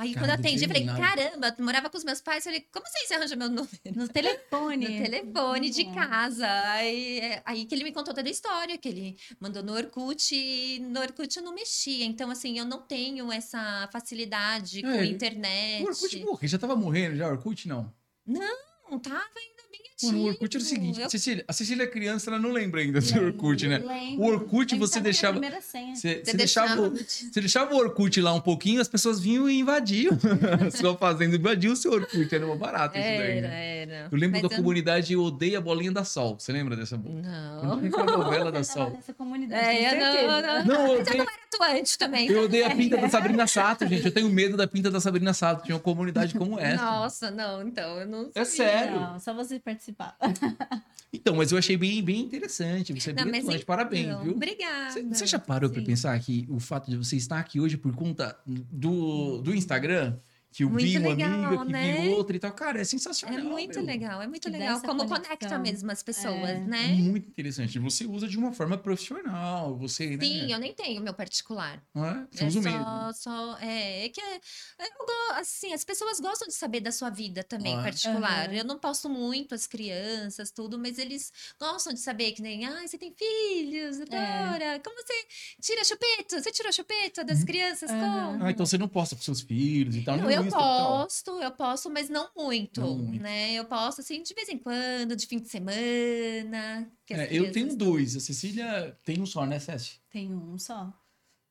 [0.00, 1.16] Aí Cara, quando eu atendi, eu falei, determinado.
[1.16, 2.46] caramba, morava com os meus pais.
[2.46, 3.68] Eu falei, como assim você arranja meu número?
[3.94, 4.88] No telefone.
[4.88, 6.08] No telefone de Nossa.
[6.08, 6.46] casa.
[6.70, 10.34] Aí, é, aí que ele me contou toda a história, que ele mandou no Orkut
[10.34, 12.04] e no Orkut eu não mexia.
[12.06, 15.84] Então, assim, eu não tenho essa facilidade com É, internet.
[15.84, 17.92] O Orkut morreu, já tava morrendo já, Orkut não.
[18.26, 19.59] Não tava ainda.
[20.06, 22.80] Mano, o Orkut era o seguinte, Eu- Cecília, a Cecília é criança, ela não lembra
[22.80, 23.78] ainda do Orkut, né?
[23.78, 24.22] Lembro.
[24.24, 25.40] O Orkut Lembro você deixava-.
[25.40, 29.20] Você, Você você deixava, o- deixava- você deixava o Orkut lá um pouquinho, as pessoas
[29.20, 30.12] vinham e invadiam.
[30.72, 33.38] Sua fazenda invadiu o seu Orkut, era uma barata isso daí.
[33.38, 33.76] Era, né?
[33.82, 34.08] era.
[34.10, 36.36] Eu lembro Mas da comunidade Odeia a Bolinha da Sol.
[36.38, 36.96] Você lembra dessa?
[36.96, 37.60] Não.
[37.60, 38.90] Quando tinha aquela novela da Sol.
[38.90, 40.64] nessa comunidade, É, eu não, não.
[40.64, 42.28] Não, eu eu odeio, era também.
[42.28, 44.04] eu odeio a pinta da Sabrina Sato, gente.
[44.06, 45.64] Eu tenho medo da pinta da Sabrina Sato.
[45.64, 46.82] Tinha uma comunidade como essa.
[46.84, 48.70] Nossa, não, então, eu não É sabia.
[48.72, 49.00] sério.
[49.00, 49.58] Não, só você
[49.92, 50.84] participar.
[51.12, 52.92] Então, mas eu achei bem, bem interessante.
[52.92, 53.64] Você é Não, bem atuante.
[53.64, 54.32] Parabéns, então, viu?
[54.34, 54.92] Obrigada.
[54.92, 57.92] Você, você já parou para pensar que o fato de você estar aqui hoje por
[57.94, 60.16] conta do, do Instagram,
[60.52, 62.00] que eu vi Muito uma legal, amiga, que né?
[62.02, 63.38] vi outra e tal, cara, é sensacional.
[63.38, 63.84] É muito meu.
[63.86, 64.80] legal, é muito Que legal.
[64.80, 65.22] Como conexão.
[65.22, 66.58] conecta mesmo as pessoas, É.
[66.58, 66.86] né?
[66.88, 67.78] Muito interessante.
[67.78, 70.52] Você usa de uma forma profissional, você, Sim, né?
[70.54, 71.82] eu nem tenho meu particular.
[71.94, 72.26] Não é?
[72.32, 73.12] Você é usa o só, mesmo.
[73.14, 77.10] só é, é que é, eu go- assim, as pessoas gostam de saber da sua
[77.10, 77.82] vida também Ah.
[77.82, 78.52] particular.
[78.52, 82.86] Eu não posto muito as crianças, tudo, mas eles gostam de saber que nem, ah,
[82.86, 85.14] você tem filhos, doutora, como você
[85.60, 86.40] tira chupeta?
[86.42, 87.88] Você tirou chupeta das crianças?
[87.90, 88.32] Aham.
[88.32, 88.44] Como?
[88.44, 90.16] Ah, então você não posta com seus filhos e tal.
[90.16, 90.98] Não, no eu Insta e tal.
[91.04, 93.22] posto, eu posto, mas não muito, Não muito.
[93.22, 93.52] né?
[93.52, 96.90] Eu posto assim de vez em quando, de fim de semana.
[97.10, 98.16] É, eu tenho crianças- dois.
[98.16, 99.98] A Cecília tem um só, né, Cécia?
[100.10, 100.92] Tenho um só.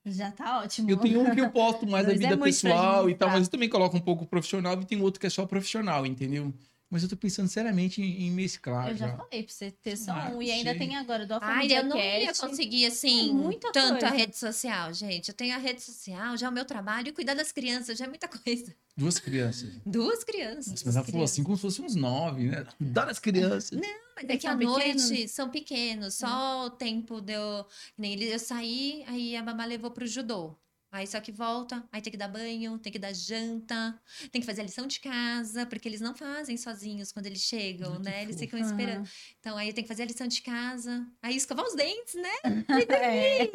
[0.06, 0.90] Já tá ótimo.
[0.90, 3.52] Eu tenho um que eu posto mais é vida pra pessoal e tal, mas eu
[3.52, 6.54] também coloco um pouco profissional e tem outro que é só profissional, entendeu?
[6.92, 9.16] Mas eu tô pensando seriamente em, em mesclar eu já já.
[9.18, 10.42] falei pra você ter só Ah, um.
[10.42, 10.80] E ainda sim.
[10.80, 12.42] tem agora do Ai, eu não ia Alfamediacast.
[12.42, 14.16] conseguir, assim, muita tanto a coisa.
[14.16, 15.30] rede social, gente.
[15.30, 18.06] Eu tenho a rede social, já é o meu trabalho, e cuidar das crianças já
[18.06, 18.76] é muita coisa.
[18.98, 19.70] Duas crianças.
[19.86, 20.84] Duas crianças.
[20.84, 22.66] Mas ela falou assim como se fossem uns nove, né?
[22.80, 23.80] Dá das crianças.
[23.80, 25.32] Mas é Eles que à noite pequenos?
[25.32, 27.66] são pequenos, só o tempo deu.
[27.98, 30.56] Nem ele eu saí, aí a mamãe levou pro judô.
[30.92, 34.00] Aí só que volta, aí tem que dar banho, tem que dar janta,
[34.32, 37.98] tem que fazer a lição de casa, porque eles não fazem sozinhos quando eles chegam,
[37.98, 38.24] que né?
[38.24, 38.46] Eles fofo.
[38.46, 39.08] ficam esperando.
[39.40, 42.30] Então aí tem que fazer a lição de casa, aí escovar os dentes, né?
[42.90, 43.50] É.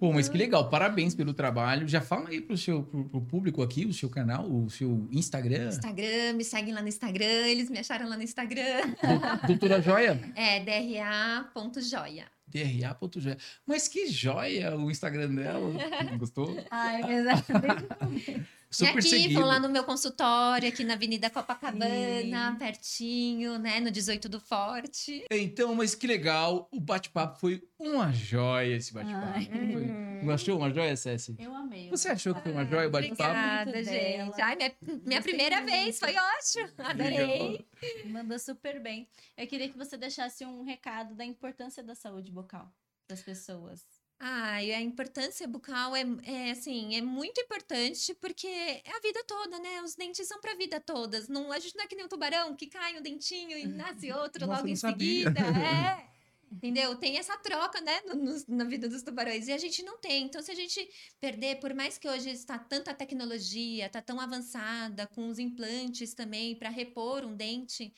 [0.00, 0.68] Pô, mas que legal.
[0.68, 1.86] Parabéns pelo trabalho.
[1.86, 5.68] Já fala aí pro seu pro, pro público aqui, o seu canal, o seu Instagram.
[5.68, 8.80] Instagram, me seguem lá no Instagram, eles me acharam lá no Instagram.
[8.88, 10.18] Do- Doutora Joia.
[10.34, 12.26] É dra.joia.
[12.52, 13.36] DRA.joia.
[13.66, 15.72] Mas que joia o Instagram dela.
[16.18, 16.56] Gostou?
[16.70, 17.44] Ai, mas acho
[18.72, 18.76] bem...
[18.76, 19.34] Sou e aqui, perseguido.
[19.34, 22.58] vão lá no meu consultório, aqui na Avenida Copacabana, Sim.
[22.58, 23.80] pertinho, né?
[23.80, 25.24] No 18 do Forte.
[25.30, 26.68] Então, mas que legal.
[26.72, 29.40] O bate-papo foi uma joia esse bate-papo.
[29.72, 30.58] Foi- Gostou?
[30.58, 31.34] Uma joia, Ceci?
[31.38, 31.90] Eu amei.
[31.90, 33.22] Você achou que foi uma joia o bate-papo?
[33.30, 34.40] Obrigada, gente.
[34.40, 34.72] Ai, minha,
[35.04, 35.70] minha primeira muito.
[35.70, 36.72] vez, foi ótimo.
[36.78, 37.66] Adorei.
[38.06, 39.08] Mandou super bem.
[39.36, 42.72] Eu queria que você deixasse um recado da importância da saúde bucal
[43.08, 43.84] das pessoas.
[44.24, 49.58] Ai, a importância bucal é, é, assim, é muito importante porque é a vida toda,
[49.58, 49.82] né?
[49.82, 51.26] Os dentes são pra vida todas.
[51.28, 54.12] Não, a gente não é que nem um tubarão que cai um dentinho e nasce
[54.14, 55.24] outro Nossa, logo em sabia.
[55.24, 55.40] seguida.
[55.40, 56.12] É.
[56.52, 56.94] Entendeu?
[56.96, 59.48] Tem essa troca, né, no- no- na vida dos tubarões.
[59.48, 60.26] E a gente não tem.
[60.26, 60.86] Então, se a gente
[61.20, 66.54] perder, por mais que hoje está tanta tecnologia, está tão avançada, com os implantes também
[66.56, 67.92] para repor um dente,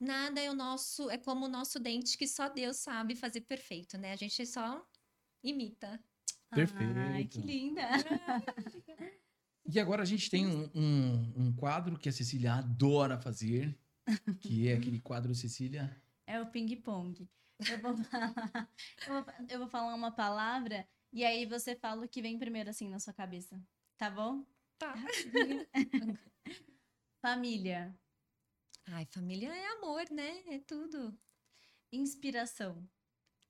[0.00, 3.98] nada é o nosso, é como o nosso dente que só Deus sabe fazer perfeito,
[3.98, 4.12] né?
[4.12, 4.82] A gente só
[5.50, 6.02] imita.
[6.50, 6.98] Perfeito.
[6.98, 7.82] Ai, que linda.
[9.68, 13.76] E agora a gente tem um, um, um quadro que a Cecília adora fazer,
[14.38, 16.00] que é aquele quadro Cecília.
[16.24, 17.28] É o ping-pong.
[17.68, 18.70] Eu vou, falar,
[19.06, 22.70] eu, vou, eu vou falar uma palavra e aí você fala o que vem primeiro
[22.70, 23.60] assim na sua cabeça.
[23.96, 24.46] Tá bom?
[24.78, 24.94] Tá.
[27.20, 27.98] Família.
[28.86, 30.44] Ai, família é amor, né?
[30.46, 31.18] É tudo.
[31.90, 32.88] Inspiração.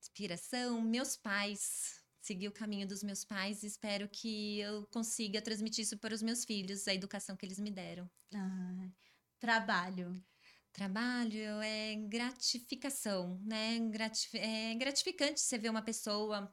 [0.07, 2.01] Inspiração, meus pais.
[2.21, 3.65] Seguir o caminho dos meus pais.
[3.65, 7.73] Espero que eu consiga transmitir isso para os meus filhos, a educação que eles me
[7.73, 8.09] deram.
[8.33, 8.93] Ai,
[9.41, 10.25] trabalho.
[10.73, 13.81] Trabalho é gratificação, né?
[13.91, 16.53] Gratif- é gratificante você ver uma pessoa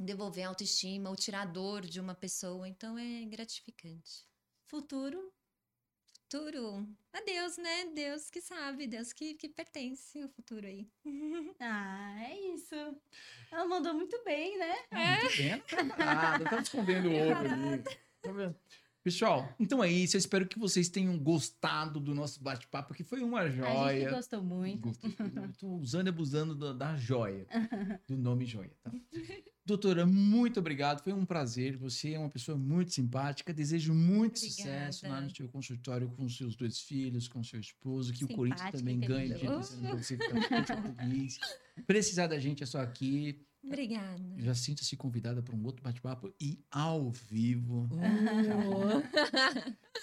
[0.00, 2.66] devolver a autoestima, o tirador de uma pessoa.
[2.66, 4.26] Então é gratificante.
[4.64, 5.32] Futuro.
[6.36, 7.86] Futuro, a Deus, né?
[7.94, 10.86] Deus que sabe, Deus que, que pertence o futuro aí.
[11.58, 12.74] Ah, é isso.
[13.50, 14.74] Ela mandou muito bem, né?
[14.90, 17.82] Ah, Muito bem, ela tá tá escondendo o outro ali.
[18.22, 18.54] Tá vendo?
[19.02, 20.16] Pessoal, então é isso.
[20.16, 24.10] Eu espero que vocês tenham gostado do nosso bate-papo, que foi uma A gente joia.
[24.10, 24.82] gostou muito.
[24.88, 25.16] Gostei.
[25.18, 27.46] Eu tô usando e abusando da, da joia,
[28.06, 28.92] do nome joia, tá?
[29.66, 31.02] Doutora, muito obrigado.
[31.02, 31.76] Foi um prazer.
[31.76, 33.52] Você é uma pessoa muito simpática.
[33.52, 34.92] Desejo muito Obrigada.
[34.92, 38.12] sucesso lá no seu consultório com seus dois filhos, com seu esposo.
[38.12, 39.34] Que o Corinthians Simpática, também ganhe.
[41.84, 43.44] Precisar da gente é só aqui.
[43.64, 44.22] Obrigada.
[44.36, 47.88] Já sinta-se convidada para um outro bate-papo e ao vivo.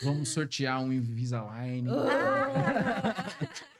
[0.03, 1.87] Vamos sortear um Invisalign.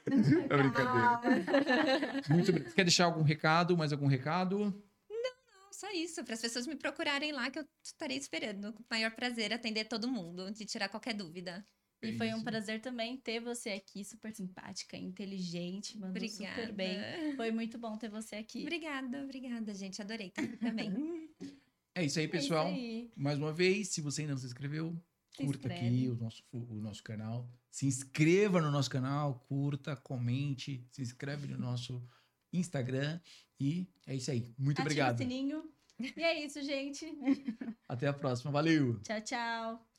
[0.06, 2.22] É brincadeira.
[2.28, 2.52] Muito.
[2.74, 3.74] Quer deixar algum recado?
[3.76, 4.74] Mais algum recado?
[5.84, 8.72] Só isso, para as pessoas me procurarem lá, que eu estarei esperando.
[8.72, 11.62] Com o maior prazer atender todo mundo, de tirar qualquer dúvida.
[12.02, 16.62] E foi um prazer também ter você aqui, super simpática, inteligente, mandou Obrigada.
[16.62, 17.36] super bem.
[17.36, 18.62] Foi muito bom ter você aqui.
[18.62, 20.00] Obrigada, obrigada, gente.
[20.00, 20.90] Adorei também.
[21.96, 22.66] É isso aí, É pessoal.
[22.72, 23.12] isso aí.
[23.14, 25.86] Mais uma vez, se você ainda não se inscreveu, Se curta inscreve.
[25.86, 27.48] aqui o nosso, o nosso canal.
[27.70, 32.02] Se inscreva no nosso canal, curta, comente, se inscreve no nosso
[32.52, 33.20] Instagram.
[33.60, 34.52] E é isso aí.
[34.58, 35.14] Muito Ativa obrigado.
[35.14, 35.72] o sininho.
[35.98, 37.06] E é isso, gente.
[37.88, 38.50] Até a próxima.
[38.50, 39.00] Valeu!
[39.02, 39.93] Tchau, tchau.